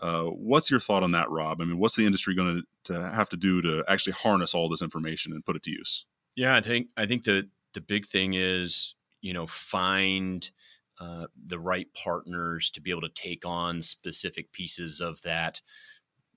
Uh, 0.01 0.23
what's 0.23 0.69
your 0.69 0.79
thought 0.79 1.03
on 1.03 1.11
that, 1.11 1.29
Rob? 1.29 1.61
I 1.61 1.65
mean, 1.65 1.79
what's 1.79 1.95
the 1.95 2.05
industry 2.05 2.35
going 2.35 2.63
to, 2.85 2.93
to 2.93 3.09
have 3.09 3.29
to 3.29 3.37
do 3.37 3.61
to 3.63 3.83
actually 3.87 4.13
harness 4.13 4.53
all 4.53 4.69
this 4.69 4.83
information 4.83 5.31
and 5.31 5.43
put 5.43 5.55
it 5.55 5.63
to 5.63 5.71
use? 5.71 6.05
Yeah, 6.35 6.55
I 6.55 6.61
think 6.61 6.87
I 6.97 7.05
think 7.07 7.23
the 7.23 7.49
the 7.77 7.81
big 7.81 8.07
thing 8.07 8.33
is 8.33 8.95
you 9.21 9.33
know 9.33 9.45
find 9.45 10.49
uh, 10.99 11.27
the 11.45 11.59
right 11.59 11.85
partners 11.93 12.71
to 12.71 12.81
be 12.81 12.89
able 12.89 13.01
to 13.01 13.09
take 13.13 13.45
on 13.45 13.83
specific 13.83 14.51
pieces 14.51 14.99
of 14.99 15.21
that 15.21 15.61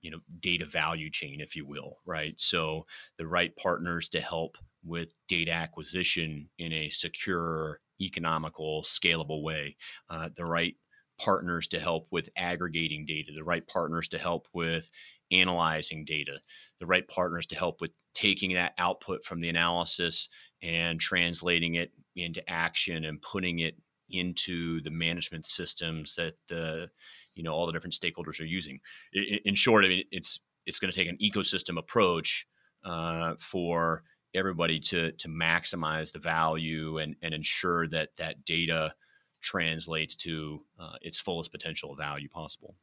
you 0.03 0.11
know 0.11 0.19
data 0.39 0.67
value 0.67 1.09
chain 1.09 1.41
if 1.41 1.55
you 1.55 1.65
will 1.65 1.97
right? 2.05 2.35
So 2.37 2.85
the 3.17 3.25
right 3.25 3.55
partners 3.55 4.07
to 4.09 4.21
help 4.21 4.55
with 4.85 5.09
data 5.27 5.51
acquisition 5.51 6.47
in 6.59 6.71
a 6.73 6.91
secure 6.91 7.79
economical 7.99 8.83
scalable 8.83 9.41
way 9.41 9.75
uh, 10.11 10.29
the 10.37 10.45
right 10.45 10.75
partners 11.19 11.67
to 11.69 11.79
help 11.79 12.07
with 12.11 12.29
aggregating 12.37 13.03
data 13.07 13.31
the 13.35 13.43
right 13.43 13.65
partners 13.67 14.07
to 14.09 14.19
help 14.19 14.47
with 14.53 14.91
analyzing 15.31 16.05
data 16.05 16.37
the 16.79 16.85
right 16.85 17.07
partners 17.07 17.47
to 17.47 17.55
help 17.55 17.81
with 17.81 17.91
taking 18.13 18.53
that 18.53 18.73
output 18.77 19.23
from 19.23 19.39
the 19.39 19.49
analysis 19.49 20.27
and 20.61 20.99
translating 20.99 21.75
it 21.75 21.91
into 22.15 22.47
action 22.49 23.05
and 23.05 23.21
putting 23.21 23.59
it 23.59 23.75
into 24.09 24.81
the 24.81 24.91
management 24.91 25.47
systems 25.47 26.15
that 26.15 26.33
the 26.49 26.89
you 27.35 27.43
know 27.43 27.53
all 27.53 27.65
the 27.65 27.71
different 27.71 27.95
stakeholders 27.95 28.39
are 28.41 28.45
using. 28.45 28.79
In, 29.13 29.39
in 29.45 29.55
short, 29.55 29.85
I 29.85 29.87
mean, 29.87 30.03
it's 30.11 30.39
it's 30.65 30.79
going 30.79 30.91
to 30.91 30.97
take 30.97 31.09
an 31.09 31.17
ecosystem 31.21 31.77
approach 31.77 32.45
uh, 32.85 33.35
for 33.39 34.03
everybody 34.33 34.79
to 34.79 35.11
to 35.13 35.27
maximize 35.27 36.11
the 36.11 36.19
value 36.19 36.97
and 36.97 37.15
and 37.21 37.33
ensure 37.33 37.87
that 37.89 38.09
that 38.17 38.45
data 38.45 38.93
translates 39.41 40.15
to 40.15 40.61
uh, 40.79 40.95
its 41.01 41.19
fullest 41.19 41.51
potential 41.51 41.95
value 41.95 42.29
possible. 42.29 42.75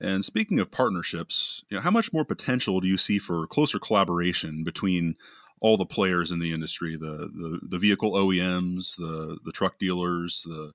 And 0.00 0.24
speaking 0.24 0.60
of 0.60 0.70
partnerships, 0.70 1.62
you 1.68 1.76
know, 1.76 1.82
how 1.82 1.90
much 1.90 2.12
more 2.12 2.24
potential 2.24 2.80
do 2.80 2.88
you 2.88 2.96
see 2.96 3.18
for 3.18 3.46
closer 3.46 3.78
collaboration 3.78 4.64
between 4.64 5.16
all 5.60 5.76
the 5.76 5.86
players 5.86 6.30
in 6.30 6.38
the 6.38 6.52
industry 6.52 6.96
the 6.96 7.30
the, 7.32 7.60
the 7.68 7.78
vehicle 7.78 8.12
OEMs, 8.12 8.96
the 8.96 9.38
the 9.44 9.52
truck 9.52 9.78
dealers, 9.78 10.42
the 10.46 10.72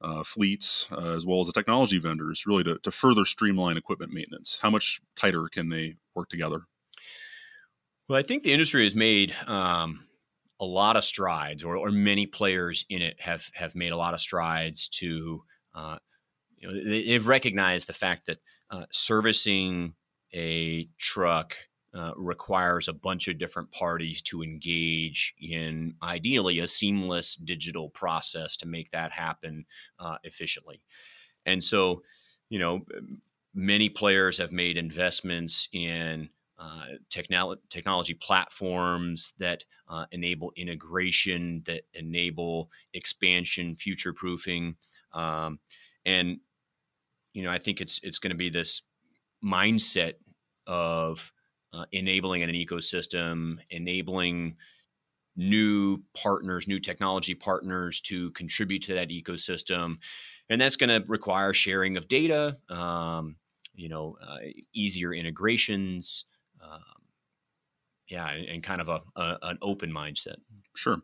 uh, 0.00 0.22
fleets, 0.22 0.86
uh, 0.92 1.14
as 1.16 1.24
well 1.24 1.40
as 1.40 1.46
the 1.46 1.52
technology 1.52 1.98
vendors, 1.98 2.46
really 2.46 2.64
to, 2.64 2.78
to 2.78 2.90
further 2.90 3.24
streamline 3.24 3.76
equipment 3.76 4.12
maintenance? 4.12 4.58
How 4.60 4.70
much 4.70 5.00
tighter 5.16 5.48
can 5.50 5.68
they 5.68 5.96
work 6.14 6.28
together? 6.28 6.66
Well, 8.08 8.18
I 8.18 8.22
think 8.22 8.42
the 8.42 8.52
industry 8.52 8.84
has 8.84 8.94
made 8.94 9.34
um, 9.46 10.06
a 10.60 10.64
lot 10.64 10.96
of 10.96 11.04
strides, 11.04 11.64
or, 11.64 11.76
or, 11.76 11.90
many 11.90 12.26
players 12.26 12.84
in 12.88 13.02
it 13.02 13.16
have 13.18 13.50
have 13.54 13.74
made 13.74 13.90
a 13.90 13.96
lot 13.96 14.14
of 14.14 14.20
strides 14.20 14.88
to, 14.88 15.42
uh, 15.74 15.98
you 16.56 16.68
know, 16.68 16.90
they, 16.90 17.12
have 17.12 17.26
recognized 17.26 17.88
the 17.88 17.92
fact 17.92 18.26
that 18.26 18.38
uh, 18.70 18.84
servicing 18.90 19.94
a 20.32 20.88
truck 20.98 21.56
uh, 21.96 22.12
requires 22.16 22.88
a 22.88 22.92
bunch 22.92 23.28
of 23.28 23.38
different 23.38 23.70
parties 23.72 24.20
to 24.20 24.42
engage 24.42 25.34
in 25.40 25.94
ideally 26.02 26.58
a 26.58 26.68
seamless 26.68 27.36
digital 27.36 27.88
process 27.90 28.56
to 28.58 28.66
make 28.66 28.90
that 28.90 29.10
happen 29.12 29.64
uh, 29.98 30.16
efficiently. 30.24 30.82
And 31.46 31.62
so, 31.62 32.02
you 32.50 32.58
know, 32.58 32.84
many 33.54 33.88
players 33.88 34.36
have 34.38 34.52
made 34.52 34.76
investments 34.76 35.68
in 35.72 36.28
uh, 36.58 36.96
technolo- 37.10 37.56
technology 37.70 38.14
platforms 38.14 39.32
that 39.38 39.64
uh, 39.88 40.04
enable 40.12 40.52
integration, 40.56 41.62
that 41.66 41.82
enable 41.94 42.70
expansion, 42.92 43.76
future 43.76 44.12
proofing, 44.12 44.76
um, 45.12 45.58
and 46.04 46.38
you 47.32 47.42
know, 47.42 47.50
I 47.50 47.58
think 47.58 47.80
it's 47.82 48.00
it's 48.02 48.18
going 48.18 48.30
to 48.30 48.36
be 48.36 48.48
this 48.48 48.82
mindset 49.44 50.14
of 50.66 51.30
uh, 51.72 51.84
enabling 51.92 52.42
an 52.42 52.50
ecosystem, 52.50 53.58
enabling 53.70 54.56
new 55.36 56.02
partners, 56.14 56.66
new 56.66 56.78
technology 56.78 57.34
partners 57.34 58.00
to 58.00 58.30
contribute 58.32 58.82
to 58.82 58.94
that 58.94 59.10
ecosystem. 59.10 59.98
And 60.48 60.60
that's 60.60 60.76
going 60.76 60.90
to 60.90 61.06
require 61.08 61.52
sharing 61.52 61.96
of 61.96 62.08
data, 62.08 62.56
um, 62.70 63.36
you 63.74 63.88
know, 63.88 64.16
uh, 64.22 64.38
easier 64.72 65.12
integrations. 65.12 66.24
Um, 66.62 66.80
yeah, 68.08 68.30
and, 68.30 68.46
and, 68.46 68.62
kind 68.62 68.80
of 68.80 68.88
a, 68.88 69.02
a, 69.16 69.38
an 69.42 69.58
open 69.60 69.92
mindset. 69.92 70.36
Sure. 70.74 70.98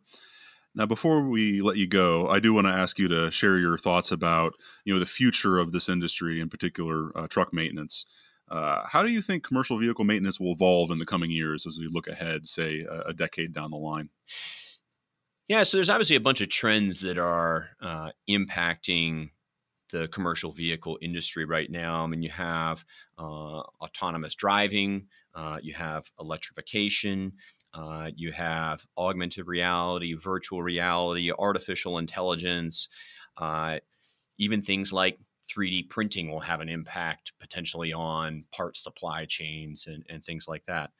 Now, 0.75 0.87
before 0.87 1.29
we 1.29 1.61
let 1.61 1.77
you 1.77 1.87
go, 1.87 2.29
I 2.29 2.41
do 2.41 2.55
want 2.55 2.67
to 2.67 2.73
ask 2.73 2.99
you 2.99 3.09
to 3.09 3.31
share 3.31 3.59
your 3.59 3.77
thoughts 3.77 4.11
about 4.11 4.55
you 4.85 4.95
know 4.95 5.01
the 5.01 5.07
future 5.07 5.59
of 5.59 5.73
this 5.73 5.89
industry, 5.89 6.41
in 6.41 6.49
particular 6.49 7.17
uh, 7.17 7.27
truck 7.27 7.53
maintenance. 7.53 8.07
Uh, 8.53 8.87
how 8.87 9.03
do 9.03 9.11
you 9.11 9.23
think 9.23 9.43
commercial 9.43 9.79
vehicle 9.79 10.05
maintenance 10.05 10.39
will 10.39 10.53
evolve 10.53 10.91
in 10.91 10.99
the 10.99 11.07
coming 11.07 11.31
years 11.31 11.67
as 11.67 11.79
we 11.79 11.89
look 11.91 12.07
ahead, 12.07 12.47
say, 12.47 12.83
a, 12.83 13.09
a 13.09 13.13
decade 13.15 13.55
down 13.55 13.71
the 13.71 13.79
line? 13.79 14.11
Yeah, 15.49 15.63
so 15.63 15.79
there's 15.79 15.89
obviously 15.89 16.17
a 16.17 16.21
bunch 16.21 16.43
of 16.43 16.51
trends 16.51 17.01
that 17.01 17.17
are 17.17 17.71
uh, 17.81 18.11
impacting 18.29 19.31
the 19.91 20.07
commercial 20.09 20.53
vehicle 20.53 20.99
industry 21.01 21.47
right 21.47 21.71
now. 21.71 22.05
I 22.05 22.07
mean, 22.07 22.23
you 22.23 22.31
have 22.31 22.85
uh, 23.19 23.61
autonomous 23.81 24.35
driving, 24.35 25.07
uh, 25.35 25.59
you 25.63 25.73
have 25.73 26.05
electrification, 26.21 27.33
uh, 27.73 28.11
you 28.15 28.33
have 28.33 28.85
augmented 28.99 29.47
reality, 29.47 30.13
virtual 30.13 30.63
reality, 30.63 31.33
artificial 31.33 31.97
intelligence, 31.97 32.89
uh, 33.39 33.79
even 34.37 34.61
things 34.61 34.93
like 34.93 35.19
3D 35.55 35.89
printing 35.91 36.31
will 36.31 36.41
have 36.41 36.61
an 36.61 36.69
impact 36.69 37.33
potentially 37.41 37.93
on 37.93 38.45
part 38.53 38.77
supply 38.77 39.25
chains 39.25 39.87
and, 39.87 40.05
and 40.09 40.25
things 40.25 40.47
like 40.49 40.65
that. 40.67 40.91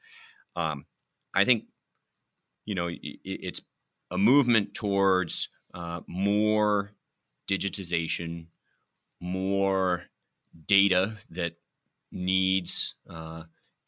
Um, 0.55 0.85
I 1.33 1.45
think, 1.45 1.65
you 2.65 2.75
know, 2.75 2.87
it, 2.87 2.99
it's 3.23 3.61
a 4.11 4.17
movement 4.17 4.73
towards 4.73 5.49
uh, 5.73 6.01
more 6.07 6.91
digitization, 7.49 8.45
more 9.19 10.03
data 10.67 11.17
that 11.31 11.53
needs 12.11 12.95
uh, 13.09 13.43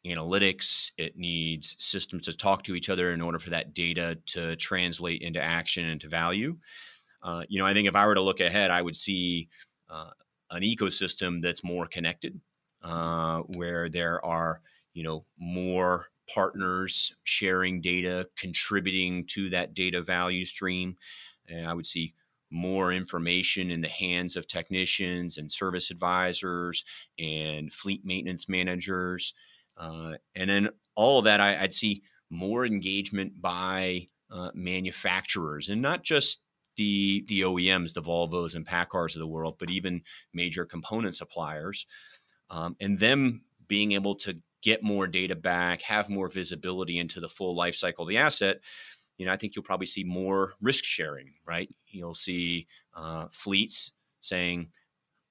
analytics, 0.05 0.91
it 0.97 1.17
needs 1.17 1.75
systems 1.79 2.23
to 2.23 2.33
talk 2.33 2.63
to 2.63 2.75
each 2.75 2.89
other 2.89 3.13
in 3.13 3.21
order 3.21 3.39
for 3.39 3.49
that 3.51 3.73
data 3.73 4.17
to 4.27 4.55
translate 4.55 5.21
into 5.21 5.41
action 5.41 5.89
and 5.89 6.01
to 6.01 6.09
value. 6.09 6.57
Uh, 7.23 7.43
you 7.49 7.59
know, 7.59 7.65
I 7.65 7.73
think 7.73 7.87
if 7.87 7.95
I 7.95 8.05
were 8.05 8.15
to 8.15 8.21
look 8.21 8.39
ahead, 8.39 8.69
I 8.71 8.81
would 8.81 8.95
see 8.95 9.49
uh, 9.89 10.11
an 10.51 10.61
ecosystem 10.61 11.41
that's 11.41 11.63
more 11.63 11.87
connected, 11.87 12.39
uh, 12.83 13.39
where 13.39 13.89
there 13.89 14.23
are 14.25 14.61
you 14.93 15.03
know 15.03 15.25
more 15.37 16.07
partners 16.33 17.13
sharing 17.23 17.81
data, 17.81 18.27
contributing 18.37 19.25
to 19.27 19.49
that 19.49 19.73
data 19.73 20.01
value 20.01 20.45
stream. 20.45 20.95
And 21.47 21.67
I 21.67 21.73
would 21.73 21.85
see 21.85 22.13
more 22.51 22.91
information 22.91 23.71
in 23.71 23.81
the 23.81 23.89
hands 23.89 24.35
of 24.35 24.47
technicians 24.47 25.37
and 25.37 25.51
service 25.51 25.91
advisors 25.91 26.83
and 27.19 27.71
fleet 27.71 28.05
maintenance 28.05 28.47
managers. 28.47 29.33
Uh, 29.77 30.13
and 30.35 30.49
then 30.49 30.69
all 30.95 31.19
of 31.19 31.25
that, 31.25 31.41
I, 31.41 31.61
would 31.61 31.73
see 31.73 32.03
more 32.29 32.65
engagement 32.65 33.41
by 33.41 34.07
uh, 34.31 34.51
manufacturers 34.53 35.69
and 35.69 35.81
not 35.81 36.03
just 36.03 36.39
the 36.77 37.25
the 37.27 37.41
OEMs, 37.41 37.93
the 37.93 38.01
Volvos 38.01 38.55
and 38.55 38.65
PACCARs 38.65 39.15
of 39.15 39.19
the 39.19 39.27
world, 39.27 39.55
but 39.59 39.69
even 39.69 40.01
major 40.33 40.65
component 40.65 41.15
suppliers, 41.15 41.85
um, 42.49 42.75
and 42.79 42.99
them 42.99 43.41
being 43.67 43.93
able 43.93 44.15
to 44.15 44.37
get 44.61 44.83
more 44.83 45.07
data 45.07 45.35
back, 45.35 45.81
have 45.83 46.09
more 46.09 46.27
visibility 46.27 46.97
into 46.97 47.19
the 47.19 47.29
full 47.29 47.55
life 47.55 47.75
cycle 47.75 48.03
of 48.03 48.09
the 48.09 48.17
asset. 48.17 48.57
You 49.17 49.25
know, 49.25 49.31
I 49.31 49.37
think 49.37 49.55
you'll 49.55 49.63
probably 49.63 49.85
see 49.87 50.03
more 50.03 50.53
risk 50.61 50.83
sharing, 50.83 51.33
right? 51.45 51.69
You'll 51.87 52.15
see 52.15 52.67
uh, 52.95 53.27
fleets 53.31 53.91
saying, 54.21 54.69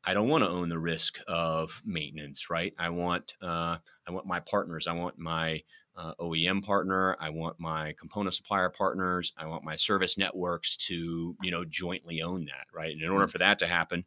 "I 0.07 0.15
don't 0.15 0.29
want 0.29 0.45
to 0.45 0.51
own 0.51 0.69
the 0.69 0.79
risk 0.79 1.19
of 1.27 1.81
maintenance, 1.85 2.51
right? 2.51 2.75
I 2.79 2.89
want 2.91 3.35
uh, 3.43 3.79
I 4.07 4.11
want 4.11 4.27
my 4.27 4.41
partners, 4.41 4.87
I 4.87 4.93
want 4.93 5.19
my 5.19 5.63
uh, 5.97 6.13
OEM 6.21 6.65
partner. 6.65 7.17
I 7.21 7.31
want 7.31 7.61
my 7.61 7.95
component 7.99 8.35
supplier 8.35 8.69
partners. 8.69 9.33
I 9.37 9.47
want 9.47 9.65
my 9.65 9.77
service 9.77 10.19
networks 10.19 10.77
to, 10.89 11.37
you 11.43 11.51
know, 11.51 11.65
jointly 11.65 12.23
own 12.23 12.45
that, 12.47 12.67
right? 12.73 12.93
And 12.93 13.03
in 13.03 13.11
order 13.11 13.27
mm-hmm. 13.27 13.31
for 13.33 13.39
that 13.39 13.59
to 13.61 13.67
happen, 13.67 14.05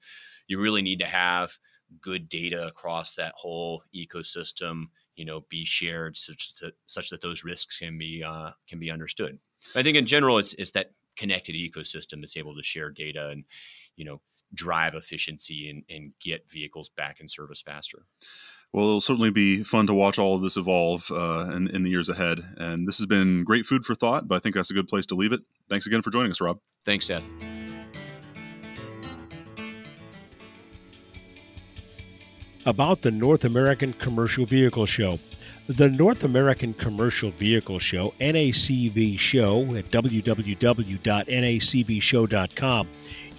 you 0.48 0.60
really 0.60 0.82
need 0.82 1.00
to 1.00 1.06
have 1.06 1.52
good 2.02 2.28
data 2.28 2.68
across 2.68 3.16
that 3.16 3.34
whole 3.36 3.84
ecosystem, 3.96 4.86
you 5.16 5.26
know, 5.26 5.46
be 5.50 5.64
shared 5.64 6.18
such 6.18 6.54
that 6.62 6.74
such 6.86 7.10
that 7.10 7.22
those 7.22 7.44
risks 7.44 7.80
can 7.80 7.98
be 7.98 8.24
uh, 8.24 8.52
can 8.68 8.80
be 8.80 8.92
understood. 8.92 9.40
I 9.76 9.84
think 9.84 9.98
in 9.98 10.06
general, 10.06 10.38
it's 10.38 10.54
it's 10.54 10.72
that 10.72 10.92
connected 11.16 11.56
ecosystem 11.56 12.22
that's 12.22 12.38
able 12.38 12.56
to 12.56 12.64
share 12.64 12.92
data 12.92 13.30
and, 13.30 13.44
you 13.96 14.06
know, 14.06 14.22
drive 14.54 14.96
efficiency 14.96 15.70
and, 15.70 15.84
and 15.90 16.14
get 16.20 16.50
vehicles 16.50 16.90
back 16.96 17.20
in 17.20 17.28
service 17.28 17.62
faster. 17.62 18.06
Well, 18.74 18.86
it'll 18.86 19.02
certainly 19.02 19.32
be 19.32 19.64
fun 19.64 19.88
to 19.88 19.94
watch 19.94 20.20
all 20.20 20.36
of 20.36 20.42
this 20.42 20.58
evolve 20.58 21.10
uh, 21.10 21.52
in, 21.56 21.70
in 21.70 21.84
the 21.84 21.90
years 21.90 22.10
ahead. 22.10 22.40
And 22.58 22.88
this 22.88 22.98
has 22.98 23.06
been 23.06 23.44
great 23.44 23.66
food 23.66 23.86
for 23.86 23.96
thought, 23.96 24.28
but 24.28 24.36
I 24.36 24.40
think 24.40 24.56
that's 24.56 24.72
a 24.72 24.74
good 24.74 24.88
place 24.88 25.06
to 25.08 25.16
leave 25.16 25.32
it. 25.32 25.42
Thanks 25.70 25.88
again 25.88 26.02
for 26.02 26.10
joining 26.10 26.32
us, 26.32 26.42
Rob. 26.42 26.60
Thanks, 26.86 27.06
Seth. 27.06 27.24
About 32.66 33.02
the 33.02 33.12
North 33.12 33.46
American 33.46 33.94
Commercial 33.94 34.46
Vehicle 34.46 34.86
Show. 34.86 35.20
The 35.68 35.90
North 35.90 36.24
American 36.24 36.74
Commercial 36.74 37.32
Vehicle 37.32 37.80
Show, 37.80 38.14
NACV 38.22 39.20
Show, 39.20 39.76
at 39.76 39.92
www.nacvshow.com, 39.92 42.88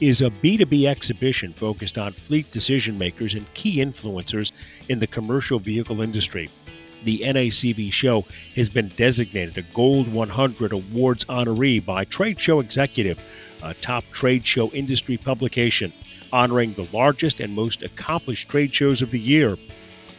is 0.00 0.20
a 0.20 0.30
B2B 0.30 0.86
exhibition 0.86 1.52
focused 1.52 1.98
on 1.98 2.12
fleet 2.12 2.50
decision 2.52 2.96
makers 2.96 3.34
and 3.34 3.52
key 3.54 3.78
influencers 3.78 4.52
in 4.88 5.00
the 5.00 5.06
commercial 5.06 5.58
vehicle 5.58 6.00
industry. 6.02 6.48
The 7.04 7.20
NACV 7.20 7.92
show 7.92 8.24
has 8.54 8.68
been 8.68 8.88
designated 8.96 9.58
a 9.58 9.62
Gold 9.74 10.12
100 10.12 10.72
Awards 10.72 11.24
honoree 11.24 11.84
by 11.84 12.04
Trade 12.04 12.38
Show 12.38 12.60
Executive, 12.60 13.20
a 13.62 13.74
top 13.74 14.04
trade 14.12 14.46
show 14.46 14.70
industry 14.70 15.16
publication, 15.16 15.92
honoring 16.32 16.74
the 16.74 16.88
largest 16.92 17.40
and 17.40 17.54
most 17.54 17.82
accomplished 17.82 18.48
trade 18.48 18.74
shows 18.74 19.02
of 19.02 19.10
the 19.10 19.20
year. 19.20 19.56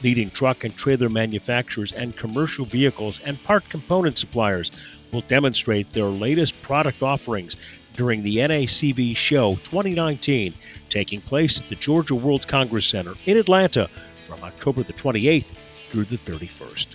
Leading 0.04 0.30
truck 0.30 0.64
and 0.64 0.76
trailer 0.76 1.10
manufacturers 1.10 1.92
and 1.92 2.16
commercial 2.16 2.66
vehicles 2.66 3.20
and 3.26 3.42
part 3.44 3.68
component 3.70 4.18
suppliers 4.18 4.72
will 5.12 5.22
demonstrate 5.22 5.92
their 5.92 6.06
latest 6.06 6.62
product 6.62 7.02
offerings 7.02 7.56
during 7.96 8.24
the 8.24 8.38
NACV 8.38 9.16
Show 9.16 9.56
2019, 9.64 10.54
taking 10.90 11.22
place 11.22 11.62
at 11.62 11.70
the 11.70 11.76
Georgia 11.76 12.16
World 12.16 12.48
Congress 12.48 12.86
Center 12.86 13.14
in 13.26 13.38
Atlanta 13.38 13.90
from 14.28 14.44
October 14.44 14.84
the 14.84 14.94
28th 14.94 15.54
through 15.90 16.06
the 16.06 16.18
31st. 16.18 16.88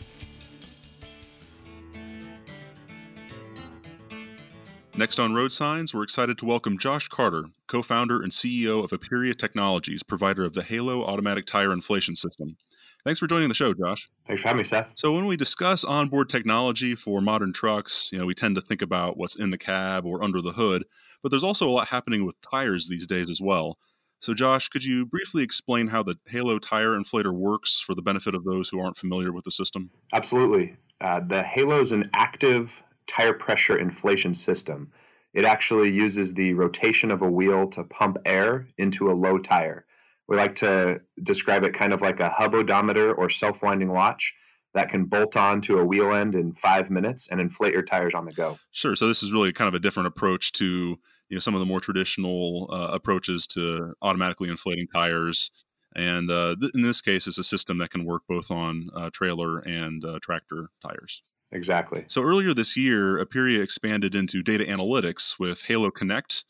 Next 4.97 5.19
on 5.19 5.35
Road 5.35 5.53
Signs, 5.53 5.93
we're 5.93 6.05
excited 6.05 6.39
to 6.39 6.45
welcome 6.45 6.79
Josh 6.79 7.09
Carter, 7.09 7.47
co 7.67 7.83
founder 7.83 8.23
and 8.23 8.31
CEO 8.31 8.85
of 8.85 8.93
Aperia 8.93 9.37
Technologies, 9.37 10.05
provider 10.05 10.45
of 10.45 10.55
the 10.55 10.63
Halo 10.63 11.05
automatic 11.05 11.47
tire 11.47 11.73
inflation 11.73 12.15
system. 12.15 12.57
Thanks 13.05 13.21
for 13.21 13.27
joining 13.27 13.49
the 13.49 13.55
show, 13.55 13.75
Josh. 13.75 14.09
Thanks 14.25 14.41
for 14.41 14.49
having 14.49 14.59
me, 14.59 14.65
Seth. 14.65 14.93
So, 14.95 15.13
when 15.13 15.27
we 15.27 15.37
discuss 15.37 15.85
onboard 15.85 16.31
technology 16.31 16.95
for 16.95 17.21
modern 17.21 17.53
trucks, 17.53 18.09
you 18.11 18.19
know, 18.19 18.25
we 18.25 18.35
tend 18.35 18.57
to 18.57 18.63
think 18.63 18.81
about 18.81 19.19
what's 19.19 19.37
in 19.37 19.51
the 19.51 19.59
cab 19.59 20.07
or 20.07 20.25
under 20.25 20.41
the 20.41 20.53
hood, 20.53 20.85
but 21.23 21.29
there's 21.29 21.45
also 21.45 21.69
a 21.69 21.71
lot 21.71 21.89
happening 21.89 22.25
with 22.25 22.41
tires 22.41 22.89
these 22.89 23.07
days 23.07 23.29
as 23.29 23.43
well. 23.43 23.77
So, 24.21 24.33
Josh, 24.33 24.69
could 24.69 24.83
you 24.83 25.05
briefly 25.05 25.43
explain 25.43 25.89
how 25.89 26.03
the 26.03 26.17
Halo 26.27 26.59
tire 26.59 26.99
inflator 26.99 27.35
works 27.35 27.79
for 27.79 27.95
the 27.95 28.01
benefit 28.01 28.35
of 28.35 28.45
those 28.45 28.71
who 28.71 28.81
aren't 28.81 28.97
familiar 28.97 29.33
with 29.33 29.45
the 29.45 29.51
system? 29.51 29.91
Absolutely. 30.15 30.75
Uh, 31.03 31.21
the 31.21 31.43
Halo 31.43 31.81
is 31.81 31.93
an 31.93 32.09
active 32.15 32.83
tire 33.07 33.35
pressure 33.35 33.77
inflation 33.77 34.33
system. 34.33 34.91
It 35.35 35.45
actually 35.45 35.91
uses 35.91 36.33
the 36.33 36.55
rotation 36.55 37.11
of 37.11 37.21
a 37.21 37.31
wheel 37.31 37.69
to 37.69 37.85
pump 37.85 38.17
air 38.25 38.67
into 38.79 39.11
a 39.11 39.13
low 39.13 39.37
tire. 39.37 39.85
We 40.29 40.37
like 40.37 40.55
to 40.57 41.01
describe 41.23 41.65
it 41.65 41.75
kind 41.75 41.93
of 41.93 42.01
like 42.01 42.21
a 42.21 42.31
hub 42.31 42.55
odometer 42.55 43.15
or 43.15 43.29
self 43.31 43.63
winding 43.63 43.91
watch 43.91 44.35
that 44.75 44.89
can 44.89 45.05
bolt 45.05 45.37
on 45.37 45.61
to 45.63 45.79
a 45.79 45.85
wheel 45.85 46.13
end 46.13 46.35
in 46.35 46.53
five 46.53 46.91
minutes 46.91 47.29
and 47.29 47.41
inflate 47.41 47.73
your 47.73 47.83
tires 47.83 48.15
on 48.15 48.25
the 48.25 48.33
go. 48.33 48.59
Sure. 48.73 48.97
So 48.97 49.07
this 49.07 49.23
is 49.23 49.33
really 49.33 49.53
kind 49.53 49.69
of 49.69 49.75
a 49.75 49.79
different 49.79 50.09
approach 50.09 50.53
to 50.53 50.99
you 51.29 51.37
know 51.37 51.41
some 51.41 51.55
of 51.55 51.61
the 51.61 51.67
more 51.67 51.81
traditional 51.81 52.69
uh, 52.73 52.89
approaches 52.93 53.47
to 53.49 53.95
automatically 54.03 54.49
inflating 54.49 54.87
tires. 54.93 55.51
And 55.97 56.31
uh, 56.31 56.57
th- 56.61 56.73
in 56.75 56.83
this 56.83 57.01
case, 57.01 57.27
it's 57.29 57.39
a 57.39 57.45
system 57.45 57.79
that 57.79 57.91
can 57.91 58.05
work 58.05 58.23
both 58.29 58.51
on 58.51 58.91
uh, 58.97 59.11
trailer 59.13 59.61
and 59.61 60.05
uh, 60.05 60.19
tractor 60.21 60.71
tires. 60.83 61.23
Exactly. 61.53 62.05
So 62.09 62.23
earlier 62.23 62.53
this 62.53 62.77
year, 62.77 63.25
Aperia 63.25 63.63
expanded 63.63 64.17
into 64.17 64.43
data 64.43 64.65
analytics 64.65 65.39
with 65.39 65.63
Halo 65.63 65.93
Connect 65.93 66.45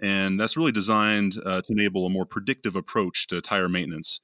and 0.00 0.38
that's 0.38 0.56
really 0.56 0.72
designed 0.72 1.34
uh, 1.44 1.60
to 1.62 1.72
enable 1.72 2.06
a 2.06 2.10
more 2.10 2.26
predictive 2.26 2.76
approach 2.76 3.26
to 3.28 3.40
tire 3.40 3.68
maintenance. 3.68 4.20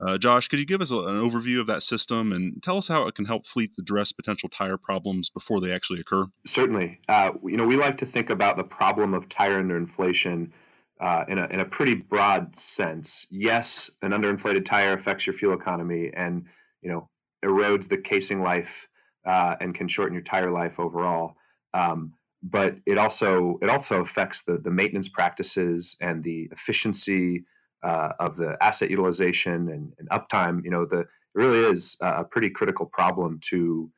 Uh, 0.00 0.16
Josh, 0.16 0.48
could 0.48 0.58
you 0.58 0.64
give 0.64 0.80
us 0.80 0.90
a, 0.90 0.96
an 0.96 1.20
overview 1.20 1.60
of 1.60 1.66
that 1.66 1.82
system 1.82 2.32
and 2.32 2.62
tell 2.62 2.78
us 2.78 2.88
how 2.88 3.06
it 3.06 3.14
can 3.14 3.26
help 3.26 3.46
fleets 3.46 3.78
address 3.78 4.12
potential 4.12 4.48
tire 4.48 4.78
problems 4.78 5.28
before 5.28 5.60
they 5.60 5.72
actually 5.72 6.00
occur? 6.00 6.24
Certainly. 6.46 7.00
Uh, 7.06 7.32
you 7.44 7.58
know, 7.58 7.66
we 7.66 7.76
like 7.76 7.98
to 7.98 8.06
think 8.06 8.30
about 8.30 8.56
the 8.56 8.64
problem 8.64 9.12
of 9.12 9.28
tire 9.28 9.62
underinflation 9.62 10.52
uh, 11.00 11.24
in, 11.28 11.38
a, 11.38 11.46
in 11.48 11.60
a 11.60 11.66
pretty 11.66 11.94
broad 11.94 12.56
sense. 12.56 13.26
Yes, 13.30 13.90
an 14.00 14.12
underinflated 14.12 14.64
tire 14.64 14.94
affects 14.94 15.26
your 15.26 15.34
fuel 15.34 15.52
economy 15.52 16.10
and, 16.14 16.46
you 16.80 16.90
know, 16.90 17.08
erodes 17.44 17.88
the 17.88 17.98
casing 17.98 18.40
life 18.40 18.88
uh, 19.26 19.56
and 19.60 19.74
can 19.74 19.86
shorten 19.86 20.14
your 20.14 20.22
tire 20.22 20.50
life 20.50 20.80
overall. 20.80 21.36
Um, 21.74 22.14
but 22.42 22.76
it 22.86 22.98
also 22.98 23.58
it 23.62 23.68
also 23.68 24.00
affects 24.00 24.42
the 24.42 24.58
the 24.58 24.70
maintenance 24.70 25.08
practices 25.08 25.96
and 26.00 26.22
the 26.22 26.48
efficiency 26.52 27.44
uh, 27.82 28.12
of 28.18 28.36
the 28.36 28.56
asset 28.62 28.90
utilization 28.90 29.68
and, 29.70 29.92
and, 29.98 30.08
uptime. 30.10 30.62
You 30.64 30.70
know, 30.70 30.84
the 30.84 31.00
it 31.00 31.08
really 31.34 31.60
is 31.60 31.96
a 32.00 32.24
pretty 32.24 32.50
critical 32.50 32.86
problem 32.86 33.38
to 33.44 33.90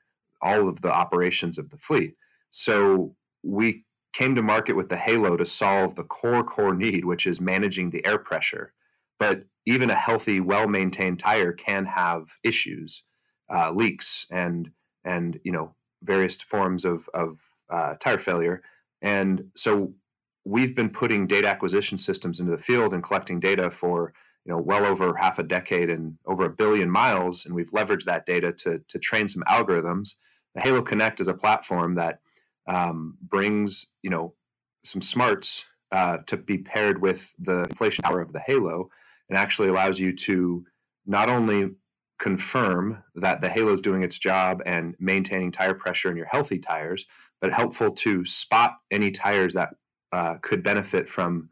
all 0.42 0.68
of 0.68 0.80
the 0.82 0.92
operations 0.92 1.56
of 1.56 1.70
the 1.70 1.78
fleet. 1.78 2.14
So 2.50 3.14
we 3.42 3.84
came 4.12 4.34
to 4.34 4.42
market 4.42 4.76
with 4.76 4.88
the 4.88 4.96
Halo 4.96 5.36
to 5.36 5.46
solve 5.46 5.94
the 5.94 6.04
core 6.04 6.44
core 6.44 6.74
need, 6.74 7.04
which 7.04 7.26
is 7.26 7.40
managing 7.40 7.90
the 7.90 8.04
air 8.04 8.18
pressure. 8.18 8.72
But 9.18 9.44
even 9.66 9.90
a 9.90 9.94
healthy, 9.94 10.40
well 10.40 10.68
maintained 10.68 11.20
tire 11.20 11.52
can 11.52 11.84
have 11.86 12.28
issues, 12.44 13.04
uh, 13.52 13.72
leaks, 13.72 14.26
and 14.30 14.70
and 15.04 15.40
you 15.44 15.52
know 15.52 15.74
various 16.02 16.36
forms 16.42 16.84
of 16.84 17.08
of 17.14 17.38
uh, 17.72 17.94
tire 17.94 18.18
failure. 18.18 18.62
And 19.00 19.50
so 19.56 19.94
we've 20.44 20.76
been 20.76 20.90
putting 20.90 21.26
data 21.26 21.48
acquisition 21.48 21.98
systems 21.98 22.40
into 22.40 22.52
the 22.52 22.62
field 22.62 22.94
and 22.94 23.02
collecting 23.02 23.40
data 23.40 23.70
for 23.70 24.12
you 24.44 24.52
know 24.52 24.58
well 24.58 24.84
over 24.84 25.14
half 25.14 25.38
a 25.38 25.42
decade 25.42 25.88
and 25.88 26.16
over 26.26 26.44
a 26.44 26.50
billion 26.50 26.90
miles, 26.90 27.46
and 27.46 27.54
we've 27.54 27.70
leveraged 27.70 28.04
that 28.04 28.26
data 28.26 28.52
to 28.52 28.80
to 28.88 28.98
train 28.98 29.28
some 29.28 29.44
algorithms. 29.48 30.14
The 30.54 30.60
Halo 30.60 30.82
Connect 30.82 31.20
is 31.20 31.28
a 31.28 31.34
platform 31.34 31.94
that 31.94 32.20
um, 32.66 33.16
brings 33.22 33.94
you 34.02 34.10
know 34.10 34.34
some 34.84 35.00
smarts 35.00 35.68
uh, 35.92 36.18
to 36.26 36.36
be 36.36 36.58
paired 36.58 37.00
with 37.00 37.32
the 37.38 37.64
inflation 37.64 38.02
power 38.02 38.20
of 38.20 38.32
the 38.32 38.40
Halo, 38.40 38.90
and 39.28 39.38
actually 39.38 39.68
allows 39.68 39.98
you 39.98 40.12
to 40.12 40.64
not 41.06 41.28
only 41.28 41.70
confirm 42.22 43.02
that 43.16 43.40
the 43.40 43.48
halo 43.48 43.72
is 43.72 43.80
doing 43.80 44.04
its 44.04 44.16
job 44.16 44.62
and 44.64 44.94
maintaining 45.00 45.50
tire 45.50 45.74
pressure 45.74 46.08
in 46.08 46.16
your 46.16 46.26
healthy 46.26 46.60
tires, 46.60 47.06
but 47.40 47.52
helpful 47.52 47.90
to 47.90 48.24
spot 48.24 48.76
any 48.92 49.10
tires 49.10 49.54
that 49.54 49.70
uh, 50.12 50.36
could 50.40 50.62
benefit 50.62 51.08
from 51.08 51.50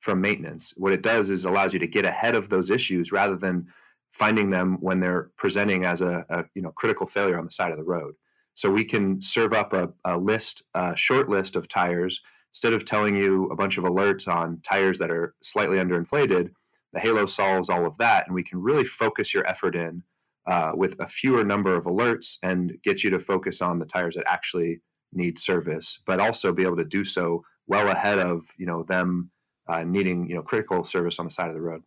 from 0.00 0.20
maintenance. 0.20 0.74
What 0.76 0.92
it 0.92 1.02
does 1.02 1.30
is 1.30 1.44
allows 1.44 1.72
you 1.72 1.78
to 1.78 1.86
get 1.86 2.04
ahead 2.04 2.34
of 2.34 2.48
those 2.48 2.68
issues 2.68 3.12
rather 3.12 3.36
than 3.36 3.68
finding 4.10 4.50
them 4.50 4.78
when 4.80 4.98
they're 4.98 5.30
presenting 5.36 5.84
as 5.84 6.00
a, 6.00 6.26
a 6.28 6.44
you 6.56 6.62
know 6.62 6.72
critical 6.72 7.06
failure 7.06 7.38
on 7.38 7.44
the 7.44 7.52
side 7.52 7.70
of 7.70 7.78
the 7.78 7.84
road. 7.84 8.14
So 8.54 8.72
we 8.72 8.84
can 8.84 9.22
serve 9.22 9.52
up 9.52 9.72
a, 9.72 9.92
a 10.04 10.18
list, 10.18 10.64
a 10.74 10.96
short 10.96 11.28
list 11.28 11.54
of 11.54 11.68
tires 11.68 12.20
instead 12.50 12.72
of 12.72 12.84
telling 12.84 13.16
you 13.16 13.46
a 13.50 13.56
bunch 13.56 13.78
of 13.78 13.84
alerts 13.84 14.26
on 14.26 14.60
tires 14.64 14.98
that 14.98 15.12
are 15.12 15.36
slightly 15.42 15.78
underinflated 15.78 16.50
the 16.92 17.00
Halo 17.00 17.26
solves 17.26 17.70
all 17.70 17.86
of 17.86 17.96
that, 17.98 18.26
and 18.26 18.34
we 18.34 18.42
can 18.42 18.60
really 18.60 18.84
focus 18.84 19.32
your 19.32 19.46
effort 19.46 19.74
in 19.74 20.02
uh, 20.46 20.72
with 20.74 20.96
a 21.00 21.06
fewer 21.06 21.44
number 21.44 21.74
of 21.74 21.84
alerts 21.84 22.38
and 22.42 22.76
get 22.82 23.04
you 23.04 23.10
to 23.10 23.18
focus 23.18 23.62
on 23.62 23.78
the 23.78 23.86
tires 23.86 24.16
that 24.16 24.24
actually 24.26 24.80
need 25.12 25.38
service, 25.38 26.02
but 26.06 26.20
also 26.20 26.52
be 26.52 26.64
able 26.64 26.76
to 26.76 26.84
do 26.84 27.04
so 27.04 27.44
well 27.66 27.88
ahead 27.88 28.18
of 28.18 28.46
you 28.58 28.66
know 28.66 28.82
them 28.84 29.30
uh, 29.68 29.82
needing 29.84 30.28
you 30.28 30.34
know 30.34 30.42
critical 30.42 30.84
service 30.84 31.18
on 31.18 31.26
the 31.26 31.30
side 31.30 31.48
of 31.48 31.54
the 31.54 31.60
road. 31.60 31.82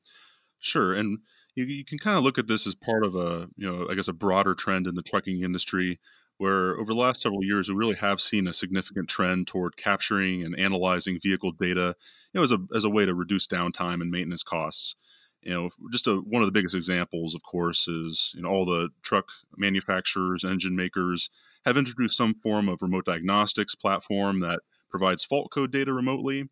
Sure, 0.60 0.94
and 0.94 1.20
you, 1.56 1.66
you 1.66 1.86
can 1.86 1.98
kind 1.98 2.18
of 2.18 2.24
look 2.24 2.38
at 2.38 2.48
this 2.48 2.66
as 2.66 2.76
part 2.76 3.04
of 3.04 3.16
a 3.16 3.48
you 3.56 3.70
know 3.70 3.88
I 3.90 3.96
guess 3.96 4.08
a 4.08 4.14
broader 4.14 4.56
trend 4.56 4.88
in 4.88 4.96
the 4.96 5.04
trucking 5.04 5.44
industry 5.44 6.00
where 6.38 6.78
over 6.78 6.94
the 6.94 7.00
last 7.00 7.22
several 7.22 7.44
years 7.44 7.70
we 7.70 7.76
really 7.76 7.96
have 7.96 8.20
seen 8.20 8.48
a 8.48 8.54
significant 8.54 9.08
trend 9.08 9.48
toward 9.48 9.78
capturing 9.78 10.44
and 10.44 10.58
analyzing 10.60 11.20
vehicle 11.22 11.52
data 11.52 11.96
you 12.34 12.40
know 12.40 12.44
as 12.44 12.52
a 12.52 12.60
as 12.76 12.84
a 12.84 12.90
way 12.90 13.06
to 13.06 13.14
reduce 13.14 13.48
downtime 13.48 14.02
and 14.02 14.12
maintenance 14.12 14.44
costs. 14.44 14.96
You 15.42 15.54
know 15.54 15.70
just 15.92 16.08
a, 16.08 16.16
one 16.16 16.42
of 16.42 16.48
the 16.48 16.52
biggest 16.52 16.76
examples 16.76 17.36
of 17.36 17.44
course 17.44 17.88
is 17.88 18.34
you 18.36 18.42
know 18.42 18.50
all 18.50 18.66
the 18.66 18.90
truck 19.02 19.26
manufacturers 19.58 20.44
engine 20.44 20.76
makers 20.76 21.30
have 21.66 21.78
introduced 21.78 22.18
some 22.18 22.36
form 22.36 22.70
of 22.70 22.82
remote 22.82 23.06
diagnostics 23.06 23.76
platform 23.76 24.40
that 24.42 24.60
provides 24.90 25.24
fault 25.24 25.52
code 25.52 25.72
data 25.72 25.92
remotely. 25.92 26.50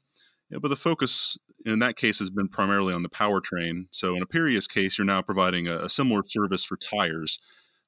But 0.51 0.67
the 0.67 0.75
focus 0.75 1.37
in 1.65 1.79
that 1.79 1.95
case 1.95 2.19
has 2.19 2.29
been 2.29 2.49
primarily 2.49 2.93
on 2.93 3.03
the 3.03 3.09
powertrain. 3.09 3.87
So 3.91 4.15
in 4.15 4.21
a 4.21 4.27
previous 4.27 4.67
case 4.67 4.97
you're 4.97 5.05
now 5.05 5.21
providing 5.21 5.67
a, 5.67 5.79
a 5.79 5.89
similar 5.89 6.21
service 6.27 6.63
for 6.63 6.77
tires 6.77 7.39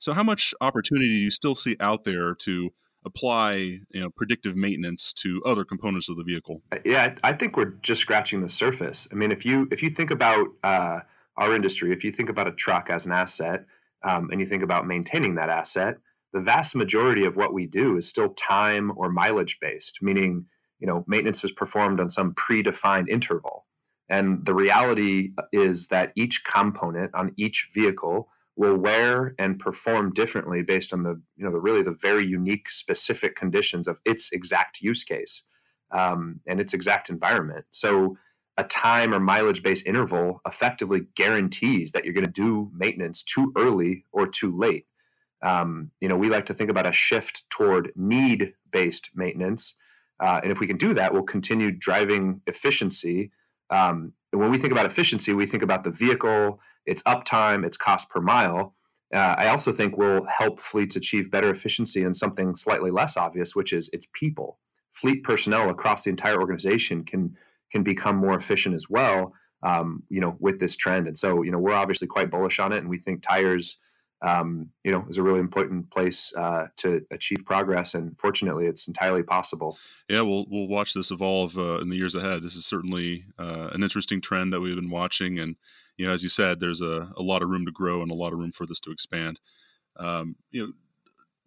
so, 0.05 0.13
how 0.13 0.21
much 0.21 0.53
opportunity 0.61 1.07
do 1.07 1.15
you 1.15 1.31
still 1.31 1.55
see 1.55 1.75
out 1.79 2.03
there 2.03 2.35
to 2.35 2.69
apply 3.05 3.53
you 3.53 4.01
know, 4.01 4.11
predictive 4.11 4.55
maintenance 4.55 5.11
to 5.13 5.41
other 5.47 5.65
components 5.65 6.09
of 6.09 6.17
the 6.17 6.23
vehicle? 6.23 6.61
Uh, 6.71 6.77
yeah, 6.85 7.15
I 7.23 7.33
think 7.33 7.57
we're 7.57 7.73
just 7.81 8.01
scratching 8.01 8.41
the 8.41 8.49
surface. 8.49 9.07
I 9.11 9.15
mean, 9.15 9.31
if 9.31 9.43
you 9.47 9.67
if 9.71 9.81
you 9.81 9.89
think 9.89 10.11
about 10.11 10.49
uh, 10.63 10.99
our 11.37 11.55
industry, 11.55 11.91
if 11.91 12.03
you 12.03 12.11
think 12.11 12.29
about 12.29 12.47
a 12.47 12.51
truck 12.51 12.91
as 12.91 13.07
an 13.07 13.13
asset, 13.13 13.65
um, 14.03 14.29
and 14.29 14.39
you 14.39 14.45
think 14.45 14.61
about 14.61 14.85
maintaining 14.85 15.33
that 15.35 15.49
asset, 15.49 15.97
the 16.33 16.39
vast 16.39 16.75
majority 16.75 17.25
of 17.25 17.35
what 17.35 17.51
we 17.51 17.65
do 17.65 17.97
is 17.97 18.07
still 18.07 18.29
time 18.35 18.93
or 18.97 19.09
mileage 19.09 19.57
based, 19.59 20.03
meaning 20.03 20.45
you 20.77 20.85
know 20.85 21.03
maintenance 21.07 21.43
is 21.43 21.51
performed 21.51 21.99
on 21.99 22.11
some 22.11 22.35
predefined 22.35 23.09
interval. 23.09 23.65
And 24.07 24.45
the 24.45 24.53
reality 24.53 25.31
is 25.51 25.87
that 25.87 26.11
each 26.15 26.43
component 26.45 27.15
on 27.15 27.33
each 27.37 27.71
vehicle 27.73 28.29
will 28.55 28.77
wear 28.77 29.35
and 29.37 29.59
perform 29.59 30.13
differently 30.13 30.61
based 30.61 30.93
on 30.93 31.03
the 31.03 31.21
you 31.35 31.45
know 31.45 31.51
the 31.51 31.59
really 31.59 31.81
the 31.81 31.97
very 32.01 32.25
unique 32.25 32.69
specific 32.69 33.35
conditions 33.35 33.87
of 33.87 33.99
its 34.05 34.31
exact 34.31 34.81
use 34.81 35.03
case 35.03 35.43
um, 35.91 36.39
and 36.47 36.59
its 36.59 36.73
exact 36.73 37.09
environment. 37.09 37.65
So 37.71 38.17
a 38.57 38.63
time 38.63 39.13
or 39.13 39.19
mileage 39.19 39.61
based 39.61 39.85
interval 39.85 40.41
effectively 40.47 41.07
guarantees 41.15 41.91
that 41.91 42.05
you're 42.05 42.13
going 42.13 42.25
to 42.25 42.31
do 42.31 42.71
maintenance 42.73 43.23
too 43.23 43.51
early 43.57 44.05
or 44.13 44.27
too 44.27 44.55
late. 44.55 44.85
Um, 45.41 45.91
you 45.99 46.07
know 46.07 46.15
we 46.15 46.29
like 46.29 46.45
to 46.45 46.53
think 46.53 46.69
about 46.69 46.87
a 46.87 46.93
shift 46.93 47.49
toward 47.49 47.91
need 47.95 48.53
based 48.71 49.11
maintenance 49.15 49.75
uh, 50.21 50.39
and 50.41 50.51
if 50.51 50.61
we 50.61 50.67
can 50.67 50.77
do 50.77 50.93
that 50.93 51.13
we'll 51.13 51.23
continue 51.23 51.71
driving 51.71 52.41
efficiency. 52.47 53.31
Um, 53.69 54.13
and 54.31 54.41
when 54.41 54.51
we 54.51 54.57
think 54.57 54.71
about 54.71 54.85
efficiency 54.85 55.33
we 55.33 55.45
think 55.45 55.61
about 55.61 55.83
the 55.83 55.91
vehicle 55.91 56.61
its 56.85 57.01
uptime, 57.03 57.65
its 57.65 57.77
cost 57.77 58.09
per 58.09 58.21
mile. 58.21 58.75
Uh, 59.13 59.35
I 59.37 59.47
also 59.47 59.71
think 59.71 59.97
will 59.97 60.25
help 60.25 60.59
fleets 60.59 60.95
achieve 60.95 61.31
better 61.31 61.49
efficiency 61.49 62.03
in 62.03 62.13
something 62.13 62.55
slightly 62.55 62.91
less 62.91 63.17
obvious, 63.17 63.55
which 63.55 63.71
is 63.71 63.89
its 63.93 64.07
people. 64.13 64.59
Fleet 64.93 65.23
personnel 65.23 65.69
across 65.69 66.03
the 66.03 66.09
entire 66.09 66.39
organization 66.39 67.03
can 67.03 67.35
can 67.71 67.83
become 67.83 68.15
more 68.15 68.35
efficient 68.35 68.75
as 68.75 68.89
well. 68.89 69.33
Um, 69.63 70.03
you 70.09 70.21
know, 70.21 70.35
with 70.39 70.59
this 70.59 70.75
trend, 70.75 71.07
and 71.07 71.17
so 71.17 71.41
you 71.43 71.51
know 71.51 71.59
we're 71.59 71.73
obviously 71.73 72.07
quite 72.07 72.29
bullish 72.29 72.59
on 72.59 72.71
it, 72.71 72.79
and 72.79 72.89
we 72.89 72.99
think 72.99 73.23
tires, 73.23 73.77
um, 74.21 74.69
you 74.83 74.91
know, 74.91 75.05
is 75.09 75.17
a 75.17 75.23
really 75.23 75.39
important 75.39 75.89
place 75.91 76.33
uh, 76.35 76.67
to 76.77 77.01
achieve 77.11 77.39
progress. 77.45 77.95
And 77.95 78.17
fortunately, 78.19 78.67
it's 78.67 78.87
entirely 78.87 79.23
possible. 79.23 79.77
Yeah, 80.09 80.21
we'll 80.21 80.45
we'll 80.49 80.67
watch 80.67 80.93
this 80.93 81.11
evolve 81.11 81.57
uh, 81.57 81.79
in 81.79 81.89
the 81.89 81.95
years 81.95 82.15
ahead. 82.15 82.43
This 82.43 82.55
is 82.55 82.65
certainly 82.65 83.25
uh, 83.39 83.69
an 83.71 83.81
interesting 83.81 84.21
trend 84.21 84.53
that 84.53 84.61
we've 84.61 84.75
been 84.75 84.91
watching, 84.91 85.39
and 85.39 85.55
you 85.97 86.05
know, 86.05 86.13
as 86.13 86.23
you 86.23 86.29
said, 86.29 86.60
there's 86.60 86.81
a, 86.81 87.10
a 87.15 87.21
lot 87.21 87.41
of 87.41 87.49
room 87.49 87.65
to 87.65 87.71
grow 87.71 88.01
and 88.01 88.12
a 88.12 88.15
lot 88.15 88.34
of 88.34 88.39
room 88.39 88.51
for 88.51 88.65
this 88.65 88.79
to 88.81 88.91
expand. 88.91 89.39
Um, 89.97 90.36
you 90.51 90.62
know, 90.62 90.73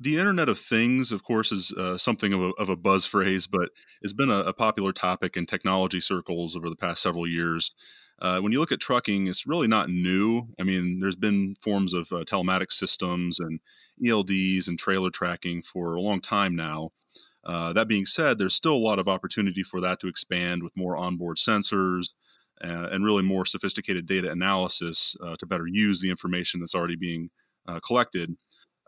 the 0.01 0.17
Internet 0.17 0.49
of 0.49 0.59
Things, 0.59 1.13
of 1.13 1.25
course, 1.25 1.51
is 1.51 1.73
uh, 1.73 1.99
something 1.99 2.33
of 2.33 2.41
a, 2.41 2.51
of 2.59 2.69
a 2.69 2.77
buzz 2.77 3.05
phrase, 3.05 3.47
but 3.47 3.71
it's 4.01 4.13
been 4.13 4.31
a, 4.31 4.39
a, 4.41 4.53
popular 4.53 4.93
topic 4.93 5.37
in 5.37 5.45
technology 5.45 6.01
circles 6.01 6.55
over 6.55 6.71
the 6.71 6.77
past 6.77 7.03
several 7.03 7.27
years. 7.27 7.73
Uh, 8.21 8.39
when 8.39 8.53
you 8.53 8.61
look 8.61 8.73
at 8.73 8.81
trucking, 8.81 9.27
it's 9.27 9.47
really 9.47 9.67
not 9.67 9.91
new. 9.91 10.49
I 10.59 10.63
mean, 10.63 11.01
there's 11.01 11.17
been 11.17 11.57
forms 11.61 11.95
of 11.95 12.13
uh, 12.13 12.25
telematics 12.25 12.73
systems 12.73 13.39
and 13.41 13.61
ELDs 14.05 14.69
and 14.69 14.79
trailer 14.79 15.11
tracking 15.11 15.63
for 15.63 15.95
a 15.95 16.01
long 16.01 16.21
time 16.21 16.55
now. 16.55 16.91
Uh, 17.45 17.73
that 17.73 17.89
being 17.89 18.07
said, 18.07 18.39
there's 18.39 18.55
still 18.55 18.75
a 18.75 18.77
lot 18.77 18.99
of 18.99 19.09
opportunity 19.09 19.63
for 19.63 19.81
that 19.81 20.01
to 20.01 20.09
expand 20.09 20.63
with 20.63 20.77
more 20.77 20.97
onboard 20.97 21.37
sensors, 21.37 22.09
uh, 22.62 22.88
and 22.90 23.05
really 23.05 23.23
more 23.23 23.44
sophisticated 23.44 24.07
data 24.07 24.31
analysis 24.31 25.16
uh, 25.23 25.37
to 25.38 25.47
better 25.47 25.66
use 25.66 26.01
the 26.01 26.11
information 26.11 26.61
that's 26.61 26.75
already 26.75 26.97
being 26.97 27.31
uh, 27.66 27.81
collected. 27.81 28.37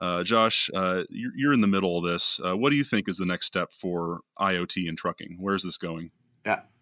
Uh, 0.00 0.22
Josh, 0.24 0.70
uh, 0.74 1.02
you're, 1.10 1.32
you're, 1.36 1.52
in 1.52 1.60
the 1.60 1.66
middle 1.66 1.98
of 1.98 2.04
this. 2.04 2.40
Uh, 2.42 2.56
what 2.56 2.70
do 2.70 2.76
you 2.76 2.84
think 2.84 3.08
is 3.08 3.18
the 3.18 3.26
next 3.26 3.46
step 3.46 3.70
for 3.72 4.20
IoT 4.38 4.88
and 4.88 4.96
trucking? 4.96 5.36
Where 5.38 5.54
is 5.54 5.62
this 5.62 5.76
going? 5.76 6.10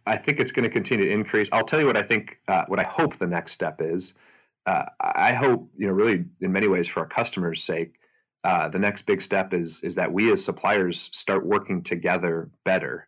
I 0.07 0.17
think 0.17 0.41
it's 0.41 0.53
going 0.53 0.63
to 0.63 0.71
continue 0.71 1.05
to 1.05 1.13
increase. 1.13 1.51
I'll 1.53 1.65
tell 1.65 1.81
you 1.81 1.87
what 1.87 1.97
I 1.97 2.03
think. 2.03 2.39
what 2.69 2.79
I 2.79 2.85
hope 2.85 3.17
the 3.17 3.27
next 3.27 3.53
step 3.53 3.83
is. 3.83 4.15
I 4.67 5.33
hope, 5.33 5.69
you 5.77 5.87
know, 5.87 5.93
really 5.93 6.25
in 6.41 6.53
many 6.53 6.67
ways 6.67 6.89
for 6.89 7.01
our 7.01 7.07
customers' 7.07 7.63
sake, 7.63 7.97
the 8.43 8.79
next 8.79 9.03
big 9.03 9.21
step 9.21 9.53
is 9.53 9.83
is 9.83 9.97
that 9.97 10.11
we 10.11 10.33
as 10.33 10.43
suppliers 10.43 11.11
start 11.13 11.45
working 11.45 11.83
together 11.83 12.51
better 12.65 13.08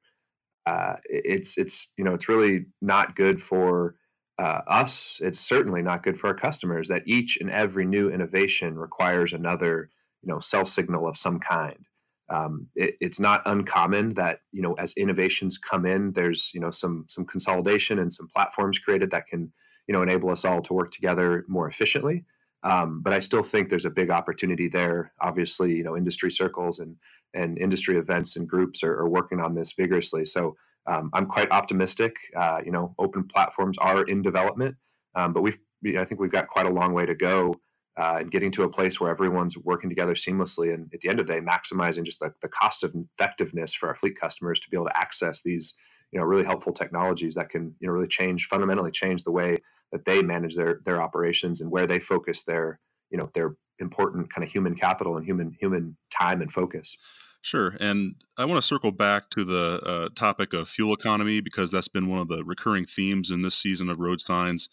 uh, 0.70 0.94
it's 1.04 1.58
it's 1.58 1.92
you 1.96 2.04
know 2.04 2.14
it's 2.14 2.28
really 2.28 2.66
not 2.80 3.16
good 3.16 3.42
for 3.42 3.96
uh, 4.38 4.60
us. 4.68 5.20
It's 5.20 5.40
certainly 5.40 5.82
not 5.82 6.04
good 6.04 6.18
for 6.18 6.28
our 6.28 6.34
customers 6.34 6.86
that 6.88 7.02
each 7.06 7.38
and 7.40 7.50
every 7.50 7.84
new 7.84 8.08
innovation 8.08 8.78
requires 8.78 9.32
another 9.32 9.90
you 10.22 10.28
know 10.32 10.38
cell 10.38 10.64
signal 10.64 11.08
of 11.08 11.16
some 11.16 11.40
kind. 11.40 11.84
Um, 12.28 12.68
it, 12.76 12.94
it's 13.00 13.18
not 13.18 13.42
uncommon 13.46 14.14
that 14.14 14.42
you 14.52 14.62
know 14.62 14.74
as 14.74 14.92
innovations 14.96 15.58
come 15.58 15.86
in, 15.86 16.12
there's 16.12 16.52
you 16.54 16.60
know 16.60 16.70
some 16.70 17.04
some 17.08 17.24
consolidation 17.24 17.98
and 17.98 18.12
some 18.12 18.28
platforms 18.28 18.78
created 18.78 19.10
that 19.10 19.26
can 19.26 19.52
you 19.88 19.92
know 19.92 20.02
enable 20.02 20.30
us 20.30 20.44
all 20.44 20.62
to 20.62 20.74
work 20.74 20.92
together 20.92 21.44
more 21.48 21.68
efficiently. 21.68 22.24
Um, 22.62 23.00
but 23.00 23.12
I 23.12 23.20
still 23.20 23.42
think 23.42 23.68
there's 23.68 23.86
a 23.86 23.90
big 23.90 24.10
opportunity 24.10 24.68
there. 24.68 25.12
Obviously, 25.20 25.74
you 25.74 25.82
know, 25.82 25.96
industry 25.96 26.30
circles 26.30 26.78
and 26.78 26.96
and 27.32 27.58
industry 27.58 27.96
events 27.96 28.36
and 28.36 28.48
groups 28.48 28.82
are, 28.82 28.98
are 28.98 29.08
working 29.08 29.40
on 29.40 29.54
this 29.54 29.72
vigorously. 29.72 30.24
So 30.24 30.56
um, 30.86 31.10
I'm 31.12 31.26
quite 31.26 31.50
optimistic. 31.52 32.16
Uh, 32.36 32.60
you 32.64 32.72
know, 32.72 32.94
open 32.98 33.24
platforms 33.24 33.78
are 33.78 34.02
in 34.04 34.22
development, 34.22 34.76
um, 35.14 35.32
but 35.32 35.42
we've 35.42 35.58
I 35.96 36.04
think 36.04 36.20
we've 36.20 36.30
got 36.30 36.48
quite 36.48 36.66
a 36.66 36.70
long 36.70 36.92
way 36.92 37.06
to 37.06 37.14
go 37.14 37.54
uh, 37.96 38.18
in 38.20 38.28
getting 38.28 38.50
to 38.52 38.64
a 38.64 38.68
place 38.68 39.00
where 39.00 39.10
everyone's 39.10 39.56
working 39.56 39.88
together 39.88 40.14
seamlessly. 40.14 40.74
And 40.74 40.92
at 40.92 41.00
the 41.00 41.08
end 41.08 41.20
of 41.20 41.26
the 41.26 41.32
day, 41.32 41.40
maximizing 41.40 42.04
just 42.04 42.20
the, 42.20 42.32
the 42.42 42.48
cost 42.48 42.84
of 42.84 42.94
effectiveness 43.18 43.72
for 43.72 43.88
our 43.88 43.96
fleet 43.96 44.20
customers 44.20 44.60
to 44.60 44.68
be 44.68 44.76
able 44.76 44.86
to 44.86 44.96
access 44.96 45.40
these 45.40 45.74
you 46.12 46.18
know 46.18 46.24
really 46.24 46.44
helpful 46.44 46.72
technologies 46.72 47.34
that 47.34 47.48
can 47.48 47.74
you 47.80 47.86
know 47.86 47.92
really 47.92 48.08
change 48.08 48.46
fundamentally 48.46 48.90
change 48.90 49.22
the 49.22 49.30
way 49.30 49.56
that 49.92 50.04
they 50.04 50.22
manage 50.22 50.56
their 50.56 50.80
their 50.84 51.02
operations 51.02 51.60
and 51.60 51.70
where 51.70 51.86
they 51.86 51.98
focus 51.98 52.42
their 52.42 52.80
you 53.10 53.18
know 53.18 53.30
their 53.34 53.56
important 53.78 54.32
kind 54.32 54.44
of 54.44 54.50
human 54.50 54.74
capital 54.74 55.16
and 55.16 55.24
human 55.24 55.56
human 55.58 55.96
time 56.10 56.40
and 56.42 56.52
focus. 56.52 56.96
Sure, 57.42 57.74
and 57.80 58.16
I 58.36 58.44
want 58.44 58.60
to 58.60 58.66
circle 58.66 58.92
back 58.92 59.30
to 59.30 59.44
the 59.44 59.80
uh, 59.82 60.08
topic 60.14 60.52
of 60.52 60.68
fuel 60.68 60.92
economy 60.92 61.40
because 61.40 61.70
that's 61.70 61.88
been 61.88 62.08
one 62.08 62.20
of 62.20 62.28
the 62.28 62.44
recurring 62.44 62.84
themes 62.84 63.30
in 63.30 63.40
this 63.40 63.54
season 63.54 63.88
of 63.88 63.98
Road 63.98 64.20
Signs. 64.20 64.68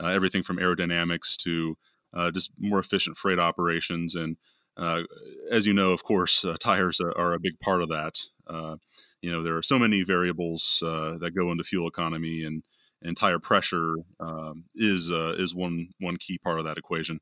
Uh, 0.00 0.08
everything 0.08 0.42
from 0.42 0.58
aerodynamics 0.58 1.36
to 1.36 1.76
uh, 2.14 2.30
just 2.30 2.50
more 2.58 2.78
efficient 2.80 3.16
freight 3.16 3.38
operations, 3.38 4.16
and 4.16 4.36
uh, 4.76 5.02
as 5.50 5.66
you 5.66 5.72
know, 5.72 5.90
of 5.90 6.02
course, 6.04 6.44
uh, 6.44 6.56
tires 6.58 7.00
are, 7.00 7.16
are, 7.18 7.34
a 7.34 7.40
big 7.40 7.58
part 7.60 7.82
of 7.82 7.88
that. 7.88 8.20
Uh, 8.46 8.76
you 9.20 9.30
know, 9.30 9.42
there 9.42 9.56
are 9.56 9.62
so 9.62 9.78
many 9.78 10.02
variables 10.02 10.78
that 10.80 11.32
go 11.36 11.50
into 11.52 11.64
fuel 11.64 11.88
economy, 11.88 12.42
and 12.44 12.62
and 13.02 13.16
tire 13.16 13.38
pressure 13.38 13.94
um, 14.20 14.64
is 14.74 15.10
is 15.10 15.54
one 15.54 15.88
one 16.00 16.16
key 16.16 16.38
part 16.38 16.58
of 16.58 16.64
that 16.64 16.78
equation. 16.78 17.20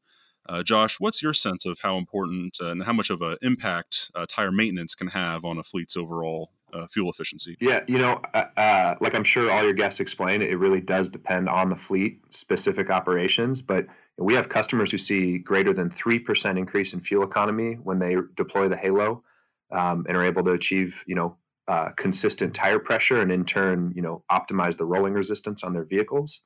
Uh, 0.48 0.62
Josh, 0.62 1.00
what's 1.00 1.22
your 1.22 1.34
sense 1.34 1.66
of 1.66 1.78
how 1.80 1.96
important 1.96 2.58
uh, 2.60 2.66
and 2.66 2.82
how 2.84 2.92
much 2.92 3.10
of 3.10 3.20
an 3.22 3.36
impact 3.42 4.10
uh, 4.14 4.26
tire 4.28 4.52
maintenance 4.52 4.94
can 4.94 5.08
have 5.08 5.44
on 5.44 5.58
a 5.58 5.62
fleet's 5.62 5.96
overall 5.96 6.50
uh, 6.72 6.86
fuel 6.86 7.10
efficiency? 7.10 7.56
Yeah, 7.60 7.82
you 7.88 7.98
know, 7.98 8.20
uh, 8.32 8.44
uh, 8.56 8.94
like 9.00 9.14
I'm 9.14 9.24
sure 9.24 9.50
all 9.50 9.64
your 9.64 9.72
guests 9.72 9.98
explained, 9.98 10.42
it 10.42 10.56
really 10.58 10.80
does 10.80 11.08
depend 11.08 11.48
on 11.48 11.68
the 11.68 11.76
fleet 11.76 12.20
specific 12.30 12.90
operations. 12.90 13.60
But 13.60 13.86
we 14.18 14.34
have 14.34 14.48
customers 14.48 14.90
who 14.90 14.98
see 14.98 15.38
greater 15.38 15.72
than 15.72 15.90
3% 15.90 16.58
increase 16.58 16.94
in 16.94 17.00
fuel 17.00 17.24
economy 17.24 17.74
when 17.74 17.98
they 17.98 18.16
deploy 18.36 18.68
the 18.68 18.76
Halo 18.76 19.24
um, 19.72 20.06
and 20.08 20.16
are 20.16 20.24
able 20.24 20.44
to 20.44 20.52
achieve, 20.52 21.02
you 21.06 21.16
know, 21.16 21.36
consistent 21.96 22.54
tire 22.54 22.78
pressure 22.78 23.20
and 23.20 23.32
in 23.32 23.44
turn, 23.44 23.92
you 23.94 24.02
know, 24.02 24.24
optimize 24.30 24.76
the 24.76 24.84
rolling 24.84 25.14
resistance 25.14 25.64
on 25.64 25.72
their 25.72 25.84
vehicles. 25.84 26.42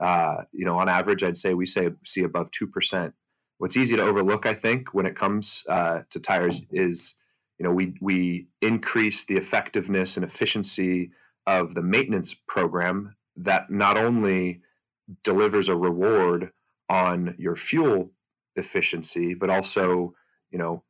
you 0.00 0.64
know, 0.64 0.78
on 0.78 0.88
average, 0.88 1.22
I'd 1.22 1.36
say 1.36 1.54
we 1.54 1.66
say 1.66 1.90
see 2.04 2.24
above 2.24 2.50
2% 2.50 3.12
what's 3.58 3.76
easy 3.76 3.96
to 3.96 4.02
overlook, 4.02 4.46
I 4.46 4.54
think, 4.54 4.94
when 4.94 5.06
it 5.06 5.16
comes 5.16 5.64
uh, 5.68 6.02
to 6.10 6.20
tires 6.20 6.66
is, 6.70 7.16
you 7.58 7.64
know, 7.64 7.72
we 7.72 7.94
we 8.00 8.48
increase 8.62 9.24
the 9.24 9.36
effectiveness 9.36 10.16
and 10.16 10.24
efficiency 10.24 11.10
of 11.46 11.74
the 11.74 11.82
maintenance 11.82 12.34
program 12.46 13.14
that 13.36 13.70
not 13.70 13.96
only 13.96 14.62
delivers 15.24 15.68
a 15.68 15.76
reward 15.76 16.52
on 16.88 17.34
your 17.38 17.56
fuel 17.56 18.12
efficiency, 18.56 19.34
but 19.34 19.50
also, 19.50 20.14
you 20.50 20.58
know, 20.58 20.82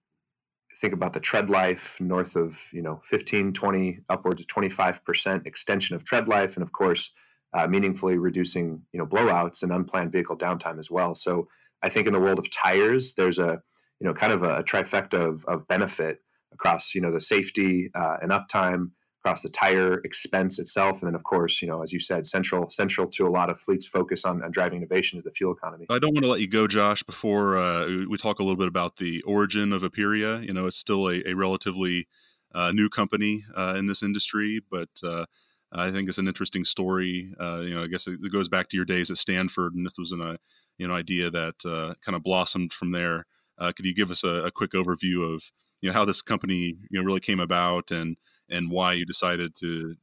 think 0.81 0.95
about 0.95 1.13
the 1.13 1.21
tread 1.21 1.51
life 1.51 2.01
north 2.01 2.37
of, 2.37 2.61
you 2.73 2.83
know, 2.83 3.01
15, 3.05 3.53
20, 3.53 4.01
upwards 4.09 4.43
of 4.43 4.47
25% 4.47 5.47
extension 5.47 5.97
of 5.97 6.05
tread 6.05 6.29
life. 6.29 6.57
And 6.57 6.63
of 6.63 6.73
course, 6.73 7.11
uh, 7.53 7.67
meaningfully 7.67 8.19
reducing, 8.19 8.83
you 8.93 8.99
know, 8.99 9.07
blowouts 9.07 9.63
and 9.63 9.73
unplanned 9.73 10.13
vehicle 10.13 10.37
downtime 10.37 10.79
as 10.79 10.91
well. 10.91 11.15
So 11.15 11.49
I 11.83 11.89
think 11.89 12.07
in 12.07 12.13
the 12.13 12.21
world 12.21 12.39
of 12.39 12.51
tires, 12.51 13.15
there's 13.15 13.39
a, 13.39 13.61
you 14.01 14.07
know, 14.07 14.15
kind 14.15 14.33
of 14.33 14.43
a, 14.43 14.63
trifecta 14.63 15.15
of, 15.15 15.45
of 15.47 15.67
benefit 15.67 16.21
across, 16.53 16.95
you 16.95 17.01
know, 17.01 17.11
the 17.11 17.21
safety 17.21 17.91
uh, 17.95 18.17
and 18.23 18.31
uptime, 18.31 18.91
across 19.21 19.43
the 19.43 19.49
tire 19.49 20.01
expense 20.05 20.59
itself, 20.59 21.03
and 21.03 21.09
then 21.09 21.15
of 21.15 21.25
course, 21.25 21.61
you 21.61 21.69
know, 21.69 21.83
as 21.83 21.93
you 21.93 22.01
said, 22.01 22.27
central 22.27 22.71
central 22.71 23.09
to 23.09 23.27
a 23.27 23.31
lot 23.31 23.51
of 23.51 23.61
fleets' 23.61 23.87
focus 23.87 24.25
on, 24.25 24.43
on 24.43 24.51
driving 24.51 24.79
innovation 24.79 25.19
is 25.19 25.25
the 25.25 25.31
fuel 25.33 25.53
economy. 25.53 25.87
I 25.91 25.99
don't 25.99 26.15
want 26.15 26.25
to 26.25 26.31
let 26.31 26.41
you 26.41 26.49
go, 26.49 26.67
Josh, 26.67 27.03
before 27.03 27.59
uh, 27.59 27.87
we 28.09 28.17
talk 28.17 28.39
a 28.39 28.43
little 28.43 28.57
bit 28.57 28.69
about 28.69 28.97
the 28.97 29.23
origin 29.23 29.73
of 29.73 29.83
Aperia. 29.83 30.45
You 30.47 30.53
know, 30.53 30.67
it's 30.67 30.77
still 30.77 31.09
a, 31.09 31.23
a 31.27 31.35
relatively 31.35 32.07
uh, 32.55 32.73
new 32.73 32.89
company 32.89 33.45
uh, 33.57 33.75
in 33.77 33.87
this 33.87 34.03
industry, 34.03 34.61
but 34.71 34.89
uh, 35.03 35.27
I 35.73 35.91
think 35.91 36.09
it's 36.09 36.19
an 36.19 36.29
interesting 36.29 36.65
story. 36.65 37.33
Uh, 37.41 37.61
you 37.61 37.75
know, 37.75 37.83
I 37.83 37.89
guess 37.89 38.07
it, 38.07 38.21
goes 38.33 38.49
back 38.49 38.69
to 38.71 38.77
your 38.77 38.87
days 38.87 39.11
at 39.11 39.19
Stanford, 39.19 39.75
and 39.75 39.85
this 39.85 39.99
was 39.99 40.13
an 40.13 40.23
uh, 40.23 40.37
you 40.79 40.87
know 40.87 40.95
idea 40.95 41.31
that 41.31 41.97
kind 42.05 42.17
of 42.17 42.23
blossomed 42.23 42.73
from 42.73 42.93
there. 42.93 43.27
could 43.59 43.85
you 43.85 43.95
give 43.95 44.11
us 44.11 44.23
a, 44.23 44.45
a 44.45 44.51
quick 44.51 44.73
overview 44.73 45.35
of 45.35 45.43
you 45.81 45.89
know 45.89 45.93
how 45.93 46.05
this 46.05 46.23
company 46.23 46.77
you 46.91 46.99
know 46.99 47.03
really 47.03 47.21
came 47.21 47.41
about 47.41 47.91
and 47.91 48.17
and 48.51 48.71
why 48.71 48.93
you 48.95 49.05
decided 49.05 49.55
to 49.57 49.95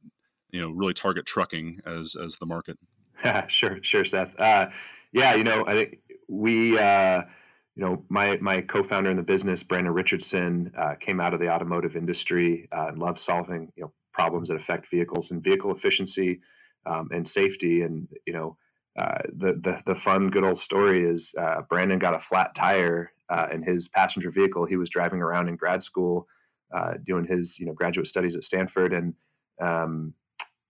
you 0.50 0.60
know 0.60 0.70
really 0.70 0.94
target 0.94 1.26
trucking 1.26 1.80
as 1.86 2.16
as 2.22 2.36
the 2.36 2.46
market. 2.46 2.78
Yeah, 3.24 3.46
sure 3.48 3.78
sure 3.82 4.04
seth. 4.04 4.34
Uh, 4.38 4.70
yeah 5.12 5.34
you 5.34 5.44
know 5.44 5.64
i 5.66 5.72
think 5.74 5.98
we 6.28 6.78
uh, 6.78 7.22
you 7.74 7.84
know 7.84 8.04
my 8.08 8.38
my 8.40 8.60
co-founder 8.60 9.10
in 9.10 9.16
the 9.16 9.22
business 9.22 9.62
brandon 9.62 9.92
richardson 9.92 10.72
uh, 10.76 10.94
came 10.96 11.20
out 11.20 11.34
of 11.34 11.40
the 11.40 11.48
automotive 11.48 11.96
industry 11.96 12.68
uh, 12.72 12.86
and 12.88 12.98
loved 12.98 13.18
solving 13.18 13.72
you 13.76 13.84
know 13.84 13.92
problems 14.12 14.48
that 14.48 14.56
affect 14.56 14.88
vehicles 14.90 15.30
and 15.30 15.42
vehicle 15.42 15.72
efficiency 15.72 16.40
um, 16.86 17.08
and 17.12 17.28
safety. 17.28 17.82
And 17.82 18.08
you 18.26 18.32
know 18.32 18.56
uh, 18.98 19.18
the, 19.34 19.54
the 19.54 19.82
the 19.86 19.94
fun 19.94 20.30
good 20.30 20.44
old 20.44 20.58
story 20.58 21.04
is 21.04 21.34
uh, 21.38 21.62
brandon 21.68 21.98
got 21.98 22.14
a 22.14 22.18
flat 22.18 22.54
tire 22.54 23.12
in 23.52 23.62
his 23.62 23.88
passenger 23.88 24.30
vehicle. 24.30 24.64
He 24.66 24.76
was 24.76 24.88
driving 24.88 25.20
around 25.20 25.48
in 25.48 25.56
grad 25.56 25.82
school 25.82 26.26
uh, 26.74 26.94
doing 27.04 27.24
his 27.24 27.58
you 27.58 27.66
know 27.66 27.72
graduate 27.72 28.06
studies 28.06 28.36
at 28.36 28.44
Stanford, 28.44 28.92
and 28.92 29.14
um, 29.60 30.14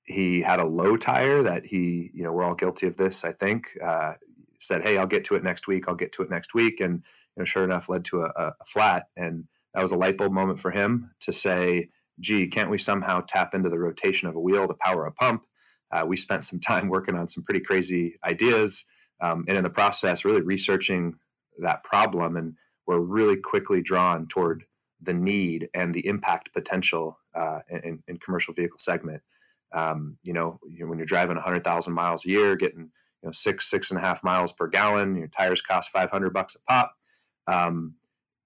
he 0.05 0.41
had 0.41 0.61
a 0.61 0.67
low 0.67 0.97
tire 0.97 1.43
that 1.43 1.65
he 1.67 2.11
you 2.15 2.23
know 2.23 2.33
we're 2.33 2.45
all 2.45 2.55
guilty 2.55 2.87
of 2.87 2.97
this. 2.97 3.25
I 3.25 3.33
think 3.33 3.77
uh, 3.83 4.15
said, 4.61 4.83
"Hey, 4.83 4.99
I'll 4.99 5.07
get 5.07 5.25
to 5.27 5.35
it 5.35 5.45
next 5.45 5.67
week. 5.67 5.89
I'll 5.89 5.95
get 5.95 6.13
to 6.13 6.23
it 6.23 6.31
next 6.31 6.55
week," 6.55 6.81
and 6.81 6.95
you 6.95 7.41
know, 7.41 7.45
sure 7.45 7.65
enough, 7.65 7.89
led 7.89 8.05
to 8.07 8.23
a, 8.23 8.55
a 8.61 8.65
flat, 8.67 9.09
and 9.17 9.45
that 9.75 9.83
was 9.83 9.93
a 9.93 9.97
light 9.97 10.17
bulb 10.17 10.33
moment 10.33 10.61
for 10.61 10.71
him 10.71 11.11
to 11.21 11.33
say, 11.33 11.89
"Gee, 12.21 12.47
can't 12.49 12.71
we 12.71 12.79
somehow 12.79 13.21
tap 13.21 13.55
into 13.55 13.71
the 13.71 13.79
rotation 13.79 14.29
of 14.29 14.37
a 14.37 14.41
wheel 14.41 14.69
to 14.69 14.75
power 14.75 15.07
a 15.07 15.13
pump?" 15.13 15.45
Uh, 15.93 16.05
we 16.07 16.17
spent 16.17 16.45
some 16.45 16.61
time 16.61 16.89
working 16.89 17.15
on 17.15 17.29
some 17.29 17.45
pretty 17.45 17.61
crazy 17.61 18.19
ideas, 18.25 18.85
um, 19.21 19.45
and 19.49 19.57
in 19.57 19.65
the 19.65 19.71
process, 19.71 20.25
really 20.25 20.43
researching 20.43 21.15
that 21.59 21.85
problem, 21.85 22.37
and 22.37 22.55
we're 22.87 23.01
really 23.01 23.37
quickly 23.37 23.83
drawn 23.83 24.27
toward 24.29 24.65
the 25.03 25.15
need 25.15 25.69
and 25.75 25.95
the 25.95 26.07
impact 26.07 26.53
potential 26.53 27.19
uh, 27.35 27.61
in, 27.69 28.03
in, 28.09 28.19
commercial 28.19 28.55
vehicle 28.55 28.79
segment. 28.79 29.23
Um, 29.73 30.17
you, 30.23 30.33
know, 30.33 30.59
when 30.63 30.99
you're 30.99 31.07
driving 31.07 31.37
100,000 31.37 31.93
miles 31.93 32.25
a 32.25 32.31
year, 32.31 32.57
getting 32.57 32.91
you 33.23 33.29
know 33.29 33.33
six 33.33 33.69
six 33.71 33.91
and 33.91 33.99
a 33.99 34.03
half 34.03 34.23
miles 34.23 34.53
per 34.53 34.69
gallon, 34.69 35.17
your 35.17 35.29
tires 35.29 35.61
cost 35.61 35.91
500 35.91 36.33
bucks 36.33 36.57
a 36.57 36.61
pop. 36.71 36.95
Um, 37.47 37.95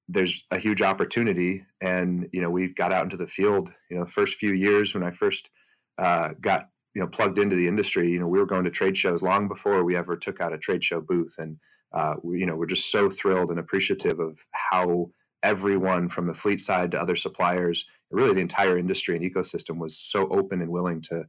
there's 0.08 0.44
a 0.50 0.58
huge 0.58 0.82
opportunity, 0.82 1.64
and 1.80 2.28
you 2.32 2.40
know 2.40 2.50
we 2.50 2.68
got 2.68 2.92
out 2.92 3.04
into 3.04 3.16
the 3.16 3.26
field. 3.26 3.72
You 3.90 3.98
know, 3.98 4.06
first 4.06 4.38
few 4.38 4.54
years 4.54 4.94
when 4.94 5.04
I 5.04 5.12
first 5.12 5.50
uh, 5.98 6.30
got 6.40 6.68
you 6.94 7.00
know 7.00 7.08
plugged 7.08 7.38
into 7.38 7.56
the 7.56 7.68
industry, 7.68 8.10
you 8.10 8.18
know 8.18 8.26
we 8.26 8.38
were 8.38 8.46
going 8.46 8.64
to 8.64 8.70
trade 8.70 8.96
shows 8.96 9.22
long 9.22 9.48
before 9.48 9.84
we 9.84 9.96
ever 9.96 10.16
took 10.16 10.40
out 10.40 10.52
a 10.52 10.58
trade 10.58 10.82
show 10.82 11.00
booth, 11.00 11.36
and 11.38 11.58
uh, 11.92 12.16
we, 12.22 12.40
you 12.40 12.46
know 12.46 12.56
we're 12.56 12.66
just 12.66 12.90
so 12.90 13.08
thrilled 13.08 13.50
and 13.50 13.60
appreciative 13.60 14.18
of 14.18 14.40
how 14.52 15.10
everyone 15.42 16.08
from 16.08 16.26
the 16.26 16.34
fleet 16.34 16.60
side 16.60 16.90
to 16.90 17.00
other 17.00 17.16
suppliers, 17.16 17.86
really 18.10 18.34
the 18.34 18.40
entire 18.40 18.78
industry 18.78 19.16
and 19.16 19.24
ecosystem 19.24 19.78
was 19.78 19.98
so 19.98 20.28
open 20.28 20.60
and 20.60 20.70
willing 20.70 21.00
to 21.02 21.26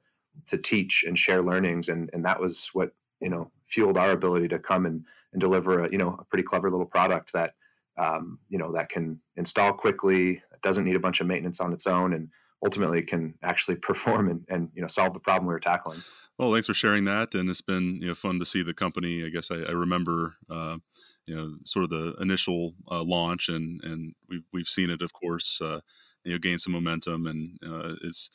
to 0.48 0.58
teach 0.58 1.04
and 1.06 1.18
share 1.18 1.42
learnings, 1.42 1.90
and 1.90 2.10
and 2.14 2.26
that 2.26 2.40
was 2.40 2.70
what 2.74 2.92
you 3.20 3.30
know 3.30 3.52
fueled 3.66 3.98
our 3.98 4.12
ability 4.12 4.48
to 4.50 4.60
come 4.60 4.86
and 4.86 5.06
and 5.34 5.42
deliver 5.42 5.86
a 5.86 5.92
you 5.92 5.98
know 5.98 6.18
a 6.20 6.26
pretty 6.26 6.44
clever 6.44 6.70
little 6.70 6.86
product 6.86 7.34
that 7.34 7.54
um, 7.98 8.40
you 8.50 8.58
know 8.58 8.72
that 8.74 8.90
can 8.90 9.20
install 9.38 9.74
quickly, 9.74 10.42
doesn't 10.62 10.86
need 10.86 10.96
a 10.96 11.00
bunch 11.00 11.22
of 11.22 11.28
maintenance 11.28 11.60
on 11.60 11.74
its 11.74 11.88
own, 11.88 12.14
and 12.14 12.30
ultimately 12.64 13.02
can 13.02 13.34
actually 13.44 13.76
perform 13.88 14.30
and, 14.30 14.46
and 14.50 14.70
you 14.74 14.82
know 14.82 14.88
solve 14.88 15.14
the 15.14 15.20
problem 15.20 15.48
we 15.48 15.54
were 15.54 15.60
tackling. 15.60 16.02
Well, 16.38 16.52
thanks 16.54 16.68
for 16.68 16.74
sharing 16.74 17.06
that, 17.06 17.36
and 17.36 17.50
it's 17.50 17.62
been 17.62 17.98
you 18.02 18.08
know 18.08 18.16
fun 18.16 18.40
to 18.40 18.46
see 18.46 18.64
the 18.64 18.74
company. 18.74 19.24
I 19.26 19.30
guess 19.30 19.52
I, 19.52 19.58
I 19.58 19.72
remember 19.72 20.36
uh, 20.50 20.78
you 21.26 21.36
know 21.36 21.56
sort 21.64 21.84
of 21.84 21.90
the 21.90 22.14
initial 22.22 22.74
uh, 22.90 23.04
launch, 23.04 23.50
and 23.50 23.82
and 23.84 24.14
we've 24.30 24.44
we've 24.54 24.68
seen 24.68 24.90
it, 24.90 25.02
of 25.02 25.14
course, 25.14 25.60
uh, 25.62 25.80
you 26.24 26.34
know, 26.34 26.38
gain 26.40 26.58
some 26.58 26.74
momentum, 26.74 27.28
and 27.28 27.58
uh, 27.66 27.96
it's 28.04 28.30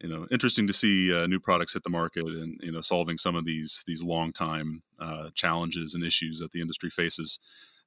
you 0.00 0.08
know 0.08 0.26
interesting 0.30 0.66
to 0.66 0.72
see 0.72 1.12
uh, 1.14 1.26
new 1.26 1.40
products 1.40 1.74
hit 1.74 1.82
the 1.82 1.90
market, 1.90 2.24
and 2.24 2.58
you 2.62 2.72
know 2.72 2.80
solving 2.80 3.18
some 3.18 3.36
of 3.36 3.44
these 3.44 3.82
these 3.86 4.02
long 4.02 4.32
time 4.32 4.82
uh, 4.98 5.30
challenges 5.34 5.94
and 5.94 6.04
issues 6.04 6.38
that 6.40 6.52
the 6.52 6.60
industry 6.60 6.90
faces. 6.90 7.38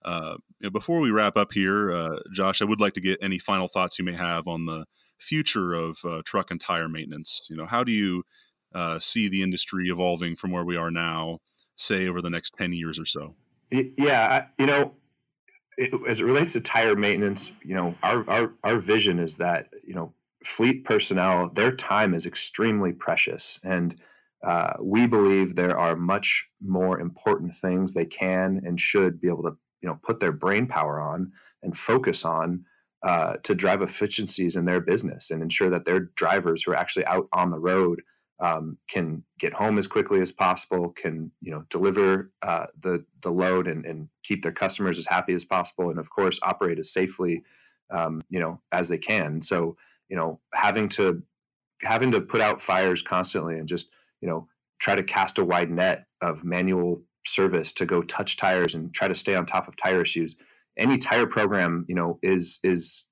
Uh, 0.03 0.35
you 0.59 0.65
know, 0.67 0.69
before 0.69 0.99
we 0.99 1.09
wrap 1.09 1.35
up 1.35 1.51
here, 1.51 2.19
Josh, 2.31 2.61
I 2.61 2.65
would 2.65 2.79
like 2.79 2.93
to 2.93 3.01
get 3.01 3.17
any 3.23 3.39
final 3.39 3.67
thoughts 3.67 3.97
you 3.97 4.05
may 4.05 4.13
have 4.13 4.47
on 4.47 4.67
the 4.67 4.85
future 5.17 5.73
of 5.73 5.97
truck 6.25 6.51
and 6.51 6.61
tire 6.61 6.87
maintenance. 6.87 7.47
You 7.49 7.55
know, 7.55 7.65
how 7.65 7.83
do 7.83 7.91
you 7.91 8.23
see 8.99 9.27
the 9.29 9.41
industry 9.41 9.89
evolving 9.89 10.35
from 10.35 10.51
where 10.51 10.63
we 10.63 10.77
are 10.77 10.91
now, 10.91 11.39
say 11.75 12.07
over 12.07 12.21
the 12.21 12.29
next 12.29 12.53
ten 12.55 12.71
years 12.71 12.99
or 12.99 13.05
so? 13.05 13.35
Yeah, 13.71 14.47
you 14.57 14.65
know, 14.65 14.93
it, 15.77 15.93
as 16.07 16.21
it 16.21 16.25
relates 16.25 16.53
to 16.53 16.61
tire 16.61 16.95
maintenance, 16.95 17.51
you 17.63 17.75
know, 17.75 17.95
our, 18.03 18.29
our 18.29 18.53
our 18.63 18.77
vision 18.77 19.19
is 19.19 19.37
that 19.37 19.69
you 19.85 19.93
know 19.93 20.13
fleet 20.43 20.83
personnel 20.83 21.49
their 21.49 21.71
time 21.71 22.13
is 22.13 22.25
extremely 22.25 22.93
precious, 22.93 23.59
and 23.63 23.95
uh, 24.45 24.73
we 24.79 25.07
believe 25.07 25.55
there 25.55 25.77
are 25.77 25.95
much 25.95 26.47
more 26.61 26.99
important 26.99 27.55
things 27.55 27.93
they 27.93 28.05
can 28.05 28.61
and 28.65 28.79
should 28.79 29.19
be 29.19 29.27
able 29.27 29.43
to 29.43 29.57
you 29.81 29.89
know 29.89 29.99
put 30.03 30.19
their 30.19 30.31
brain 30.31 30.67
power 30.67 31.01
on 31.01 31.31
and 31.63 31.77
focus 31.77 32.23
on 32.23 32.63
uh, 33.03 33.35
to 33.43 33.55
drive 33.55 33.81
efficiencies 33.81 34.55
in 34.55 34.65
their 34.65 34.81
business 34.81 35.31
and 35.31 35.41
ensure 35.41 35.69
that 35.69 35.85
their 35.85 35.99
drivers 36.15 36.63
who 36.63 36.71
are 36.71 36.75
actually 36.75 37.05
out 37.05 37.27
on 37.33 37.51
the 37.51 37.59
road 37.59 38.01
um, 38.39 38.77
can 38.89 39.23
get 39.39 39.53
home 39.53 39.77
as 39.77 39.87
quickly 39.87 40.21
as 40.21 40.31
possible, 40.31 40.89
can 40.89 41.31
you 41.41 41.51
know 41.51 41.63
deliver 41.69 42.31
uh, 42.41 42.67
the 42.79 43.05
the 43.21 43.31
load 43.31 43.67
and, 43.67 43.85
and 43.85 44.09
keep 44.23 44.43
their 44.43 44.51
customers 44.51 44.97
as 44.99 45.05
happy 45.05 45.33
as 45.33 45.45
possible, 45.45 45.89
and 45.89 45.99
of 45.99 46.09
course 46.09 46.39
operate 46.43 46.79
as 46.79 46.91
safely 46.91 47.43
um, 47.91 48.21
you 48.29 48.39
know 48.39 48.61
as 48.71 48.89
they 48.89 48.97
can. 48.97 49.41
So 49.41 49.77
you 50.09 50.17
know 50.17 50.39
having 50.53 50.89
to 50.89 51.23
having 51.81 52.11
to 52.11 52.21
put 52.21 52.41
out 52.41 52.61
fires 52.61 53.01
constantly 53.01 53.57
and 53.57 53.67
just 53.67 53.91
you 54.21 54.27
know 54.27 54.47
try 54.79 54.95
to 54.95 55.03
cast 55.03 55.37
a 55.37 55.45
wide 55.45 55.71
net 55.71 56.05
of 56.21 56.43
manual 56.43 57.01
service 57.25 57.71
to 57.73 57.85
go 57.85 58.01
touch 58.01 58.37
tires 58.37 58.75
and 58.75 58.93
try 58.93 59.07
to 59.07 59.15
stay 59.15 59.35
on 59.35 59.45
top 59.45 59.67
of 59.67 59.77
tire 59.77 60.01
issues. 60.01 60.35
Any 60.77 60.97
tire 60.97 61.27
program 61.27 61.85
you 61.87 61.95
know 61.95 62.19
is 62.21 62.59
is 62.63 63.05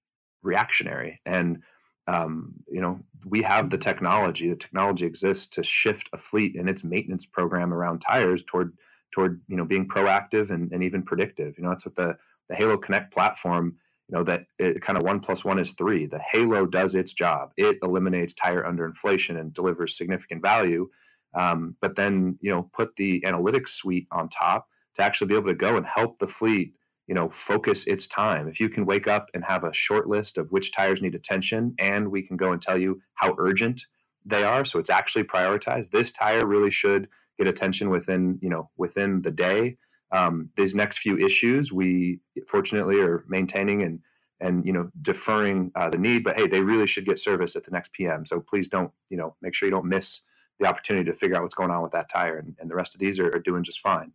reactionary 0.44 1.22
and 1.26 1.64
um, 2.08 2.54
you 2.70 2.82
know, 2.82 3.00
we 3.26 3.42
have 3.44 3.70
the 3.70 3.78
technology. 3.78 4.50
The 4.50 4.56
technology 4.56 5.06
exists 5.06 5.48
to 5.56 5.64
shift 5.64 6.10
a 6.14 6.18
fleet 6.18 6.56
and 6.56 6.70
its 6.70 6.84
maintenance 6.84 7.26
program 7.26 7.74
around 7.74 8.00
tires 8.00 8.44
toward 8.44 8.74
toward 9.12 9.42
you 9.48 9.56
know 9.56 9.66
being 9.66 9.88
proactive 9.88 10.50
and, 10.50 10.72
and 10.72 10.84
even 10.84 11.04
predictive. 11.04 11.58
You 11.58 11.64
know, 11.64 11.70
that's 11.70 11.86
what 11.86 11.96
the 11.96 12.18
the 12.50 12.56
Halo 12.56 12.78
Connect 12.78 13.14
platform. 13.14 13.78
You 14.10 14.18
know 14.18 14.24
that 14.24 14.46
it 14.60 14.82
kind 14.82 14.98
of 14.98 15.04
one 15.04 15.22
plus 15.22 15.46
one 15.46 15.60
is 15.60 15.74
three. 15.74 16.06
The 16.06 16.20
Halo 16.20 16.66
does 16.66 16.94
its 16.94 17.14
job. 17.14 17.52
It 17.56 17.78
eliminates 17.82 18.34
tire 18.34 18.64
underinflation 18.64 19.40
and 19.40 19.54
delivers 19.54 19.98
significant 19.98 20.42
value. 20.42 20.90
Um, 21.34 21.76
but 21.82 21.96
then 21.96 22.38
you 22.42 22.50
know 22.52 22.70
put 22.74 22.96
the 22.98 23.22
analytics 23.22 23.70
suite 23.70 24.08
on 24.12 24.28
top 24.28 24.68
to 24.96 25.04
actually 25.04 25.28
be 25.28 25.36
able 25.36 25.48
to 25.48 25.56
go 25.56 25.78
and 25.78 25.86
help 25.86 26.20
the 26.20 26.28
fleet 26.28 26.74
you 27.08 27.16
know 27.16 27.30
focus 27.30 27.86
its 27.88 28.08
time. 28.08 28.48
If 28.48 28.60
you 28.60 28.70
can 28.70 28.86
wake 28.86 29.08
up 29.08 29.30
and 29.34 29.44
have 29.44 29.64
a 29.64 29.74
short 29.74 30.08
list 30.08 30.38
of 30.38 30.52
which 30.52 30.72
tires 30.72 31.02
need 31.02 31.16
attention 31.16 31.76
and 31.80 32.10
we 32.10 32.22
can 32.22 32.38
go 32.38 32.52
and 32.52 32.62
tell 32.62 32.78
you 32.78 33.02
how 33.16 33.36
urgent 33.38 33.86
they 34.26 34.44
are 34.44 34.64
so 34.64 34.80
it's 34.80 34.90
actually 34.90 35.26
prioritized 35.26 35.92
this 35.92 36.12
tire 36.14 36.46
really 36.46 36.72
should 36.72 37.10
get 37.38 37.48
attention 37.48 37.90
within 37.90 38.40
you 38.42 38.50
know 38.50 38.70
within 38.78 39.22
the 39.22 39.32
day. 39.32 39.78
Um, 40.12 40.50
these 40.56 40.76
next 40.76 41.00
few 41.00 41.18
issues 41.18 41.72
we 41.72 42.20
fortunately 42.48 43.02
are 43.02 43.26
maintaining 43.28 43.82
and 43.82 44.00
and 44.40 44.66
you 44.66 44.74
know 44.74 44.90
deferring 45.02 45.72
uh, 45.76 45.90
the 45.90 45.98
need 45.98 46.24
but 46.24 46.36
hey 46.38 46.48
they 46.48 46.62
really 46.62 46.88
should 46.88 47.06
get 47.06 47.18
service 47.20 47.56
at 47.56 47.64
the 47.64 47.72
next 47.72 47.94
pm 47.94 48.26
so 48.26 48.40
please 48.40 48.68
don't 48.68 48.92
you 49.10 49.18
know 49.18 49.36
make 49.42 49.56
sure 49.56 49.68
you 49.68 49.72
don't 49.72 49.86
miss 49.86 50.22
the 50.60 50.68
opportunity 50.68 51.10
to 51.10 51.18
figure 51.18 51.36
out 51.36 51.42
what's 51.42 51.56
going 51.56 51.72
on 51.72 51.82
with 51.82 51.92
that 51.92 52.10
tire 52.10 52.38
and, 52.38 52.56
and 52.60 52.70
the 52.70 52.76
rest 52.76 52.94
of 52.94 53.00
these 53.00 53.20
are, 53.20 53.28
are 53.36 53.40
doing 53.40 53.64
just 53.64 53.80
fine. 53.80 54.12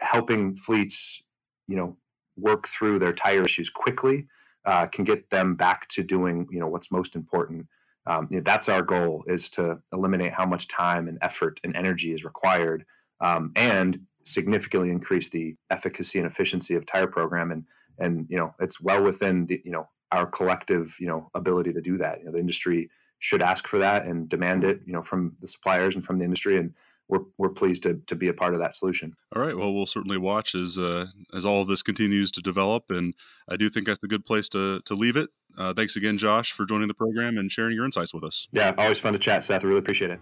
Helping 0.00 0.54
fleets 0.54 1.22
you 1.68 1.76
know 1.76 1.96
work 2.36 2.68
through 2.68 2.98
their 2.98 3.12
tire 3.12 3.44
issues 3.44 3.70
quickly 3.70 4.26
uh, 4.64 4.86
can 4.86 5.04
get 5.04 5.30
them 5.30 5.54
back 5.54 5.88
to 5.88 6.02
doing 6.02 6.46
you 6.50 6.60
know 6.60 6.68
what's 6.68 6.90
most 6.90 7.16
important. 7.16 7.66
Um, 8.06 8.28
you 8.30 8.36
know, 8.38 8.42
that's 8.44 8.68
our 8.68 8.82
goal 8.82 9.24
is 9.26 9.48
to 9.50 9.80
eliminate 9.92 10.32
how 10.32 10.46
much 10.46 10.68
time 10.68 11.08
and 11.08 11.18
effort 11.22 11.60
and 11.64 11.74
energy 11.74 12.12
is 12.12 12.24
required 12.24 12.84
um, 13.20 13.52
and 13.56 14.00
significantly 14.24 14.90
increase 14.90 15.28
the 15.28 15.56
efficacy 15.70 16.18
and 16.18 16.26
efficiency 16.26 16.74
of 16.74 16.86
tire 16.86 17.06
program 17.06 17.50
and 17.50 17.64
and 17.98 18.26
you 18.28 18.36
know 18.36 18.54
it's 18.60 18.80
well 18.80 19.02
within 19.02 19.46
the 19.46 19.60
you 19.64 19.72
know 19.72 19.88
our 20.12 20.26
collective 20.26 20.96
you 21.00 21.06
know 21.06 21.30
ability 21.34 21.72
to 21.72 21.80
do 21.80 21.96
that. 21.98 22.18
You 22.18 22.26
know 22.26 22.32
the 22.32 22.38
industry 22.40 22.90
should 23.18 23.42
ask 23.42 23.66
for 23.66 23.78
that 23.78 24.04
and 24.04 24.28
demand 24.28 24.64
it 24.64 24.80
you 24.84 24.92
know 24.92 25.02
from 25.02 25.36
the 25.40 25.46
suppliers 25.46 25.94
and 25.94 26.04
from 26.04 26.18
the 26.18 26.24
industry 26.24 26.58
and 26.58 26.74
we're, 27.08 27.20
we're 27.38 27.50
pleased 27.50 27.84
to, 27.84 28.00
to 28.06 28.16
be 28.16 28.28
a 28.28 28.34
part 28.34 28.54
of 28.54 28.60
that 28.60 28.74
solution. 28.74 29.14
All 29.34 29.42
right. 29.42 29.56
Well, 29.56 29.72
we'll 29.72 29.86
certainly 29.86 30.18
watch 30.18 30.54
as 30.54 30.78
uh, 30.78 31.06
as 31.34 31.44
all 31.44 31.62
of 31.62 31.68
this 31.68 31.82
continues 31.82 32.30
to 32.32 32.40
develop, 32.40 32.90
and 32.90 33.14
I 33.48 33.56
do 33.56 33.68
think 33.68 33.86
that's 33.86 34.02
a 34.02 34.08
good 34.08 34.24
place 34.24 34.48
to 34.50 34.80
to 34.80 34.94
leave 34.94 35.16
it. 35.16 35.30
Uh, 35.56 35.72
thanks 35.72 35.96
again, 35.96 36.18
Josh, 36.18 36.52
for 36.52 36.66
joining 36.66 36.88
the 36.88 36.94
program 36.94 37.38
and 37.38 37.50
sharing 37.50 37.74
your 37.74 37.84
insights 37.84 38.12
with 38.12 38.24
us. 38.24 38.46
Yeah, 38.52 38.74
always 38.76 39.00
fun 39.00 39.14
to 39.14 39.18
chat, 39.18 39.42
Seth. 39.42 39.64
I 39.64 39.68
really 39.68 39.78
appreciate 39.78 40.10
it. 40.10 40.20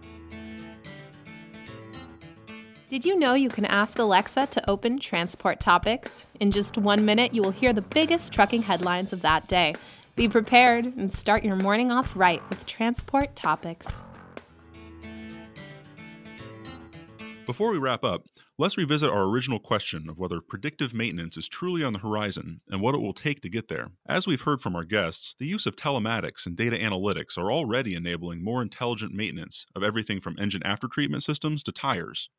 Did 2.87 3.03
you 3.03 3.17
know 3.17 3.33
you 3.33 3.49
can 3.49 3.65
ask 3.65 3.99
Alexa 3.99 4.47
to 4.47 4.69
open 4.69 4.99
transport 4.99 5.59
topics? 5.59 6.27
In 6.39 6.51
just 6.51 6.77
one 6.77 7.03
minute, 7.03 7.33
you 7.33 7.41
will 7.41 7.51
hear 7.51 7.73
the 7.73 7.81
biggest 7.81 8.31
trucking 8.31 8.61
headlines 8.61 9.11
of 9.11 9.23
that 9.23 9.47
day. 9.47 9.75
Be 10.15 10.29
prepared 10.29 10.85
and 10.85 11.11
start 11.11 11.43
your 11.43 11.57
morning 11.57 11.91
off 11.91 12.15
right 12.15 12.47
with 12.49 12.65
transport 12.65 13.35
topics. 13.35 14.03
Before 17.45 17.71
we 17.71 17.77
wrap 17.77 18.03
up, 18.03 18.23
let's 18.57 18.75
revisit 18.75 19.11
our 19.11 19.25
original 19.25 19.59
question 19.59 20.09
of 20.09 20.17
whether 20.17 20.41
predictive 20.41 20.95
maintenance 20.95 21.37
is 21.37 21.47
truly 21.47 21.83
on 21.83 21.93
the 21.93 21.99
horizon 21.99 22.61
and 22.69 22.81
what 22.81 22.95
it 22.95 23.01
will 23.01 23.13
take 23.13 23.41
to 23.41 23.49
get 23.49 23.67
there. 23.67 23.91
As 24.07 24.25
we've 24.25 24.41
heard 24.41 24.61
from 24.61 24.75
our 24.75 24.83
guests, 24.83 25.35
the 25.37 25.45
use 25.45 25.67
of 25.67 25.75
telematics 25.75 26.47
and 26.47 26.57
data 26.57 26.75
analytics 26.75 27.37
are 27.37 27.51
already 27.51 27.93
enabling 27.93 28.43
more 28.43 28.63
intelligent 28.63 29.13
maintenance 29.13 29.67
of 29.75 29.83
everything 29.83 30.19
from 30.19 30.35
engine 30.39 30.63
aftertreatment 30.63 31.21
systems 31.21 31.61
to 31.63 31.71
tires. 31.71 32.29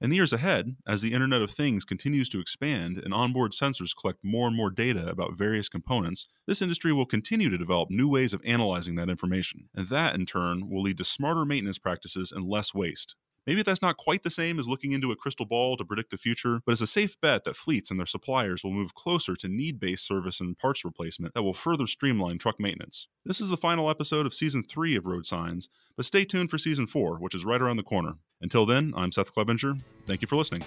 In 0.00 0.10
the 0.10 0.16
years 0.16 0.32
ahead, 0.32 0.76
as 0.86 1.02
the 1.02 1.12
Internet 1.12 1.42
of 1.42 1.50
Things 1.50 1.84
continues 1.84 2.28
to 2.28 2.38
expand 2.38 2.98
and 2.98 3.12
onboard 3.12 3.52
sensors 3.52 3.96
collect 4.00 4.20
more 4.22 4.46
and 4.46 4.56
more 4.56 4.70
data 4.70 5.08
about 5.08 5.36
various 5.36 5.68
components, 5.68 6.28
this 6.46 6.62
industry 6.62 6.92
will 6.92 7.06
continue 7.06 7.50
to 7.50 7.58
develop 7.58 7.90
new 7.90 8.08
ways 8.08 8.32
of 8.32 8.42
analyzing 8.44 8.94
that 8.94 9.10
information. 9.10 9.68
And 9.74 9.88
that, 9.88 10.14
in 10.14 10.24
turn, 10.24 10.70
will 10.70 10.82
lead 10.82 10.98
to 10.98 11.04
smarter 11.04 11.44
maintenance 11.44 11.78
practices 11.78 12.30
and 12.30 12.48
less 12.48 12.72
waste. 12.72 13.16
Maybe 13.46 13.62
that's 13.62 13.82
not 13.82 13.96
quite 13.96 14.22
the 14.22 14.30
same 14.30 14.60
as 14.60 14.68
looking 14.68 14.92
into 14.92 15.10
a 15.10 15.16
crystal 15.16 15.46
ball 15.46 15.76
to 15.76 15.84
predict 15.84 16.10
the 16.10 16.16
future, 16.16 16.60
but 16.64 16.72
it's 16.72 16.80
a 16.80 16.86
safe 16.86 17.20
bet 17.20 17.42
that 17.42 17.56
fleets 17.56 17.90
and 17.90 17.98
their 17.98 18.06
suppliers 18.06 18.62
will 18.62 18.70
move 18.70 18.94
closer 18.94 19.34
to 19.34 19.48
need 19.48 19.80
based 19.80 20.06
service 20.06 20.40
and 20.40 20.56
parts 20.56 20.84
replacement 20.84 21.34
that 21.34 21.42
will 21.42 21.52
further 21.52 21.88
streamline 21.88 22.38
truck 22.38 22.60
maintenance. 22.60 23.08
This 23.24 23.40
is 23.40 23.48
the 23.48 23.56
final 23.56 23.90
episode 23.90 24.26
of 24.26 24.34
Season 24.34 24.62
3 24.62 24.94
of 24.94 25.06
Road 25.06 25.26
Signs, 25.26 25.68
but 25.96 26.06
stay 26.06 26.24
tuned 26.24 26.50
for 26.50 26.58
Season 26.58 26.86
4, 26.86 27.16
which 27.16 27.34
is 27.34 27.44
right 27.44 27.60
around 27.60 27.78
the 27.78 27.82
corner. 27.82 28.14
Until 28.40 28.64
then, 28.64 28.94
I'm 28.96 29.10
Seth 29.10 29.32
Clevenger. 29.32 29.74
Thank 30.06 30.22
you 30.22 30.28
for 30.28 30.36
listening. 30.36 30.62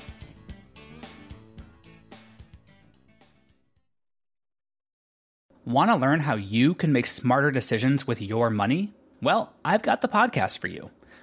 Want 5.64 5.90
to 5.92 5.96
learn 5.96 6.20
how 6.20 6.36
you 6.36 6.74
can 6.74 6.92
make 6.92 7.08
smarter 7.08 7.52
decisions 7.52 8.06
with 8.06 8.22
your 8.22 8.50
money? 8.50 8.94
Well, 9.22 9.54
I've 9.64 9.82
got 9.82 10.02
the 10.02 10.10
podcast 10.10 10.60
for 10.60 10.68
you. 10.68 10.92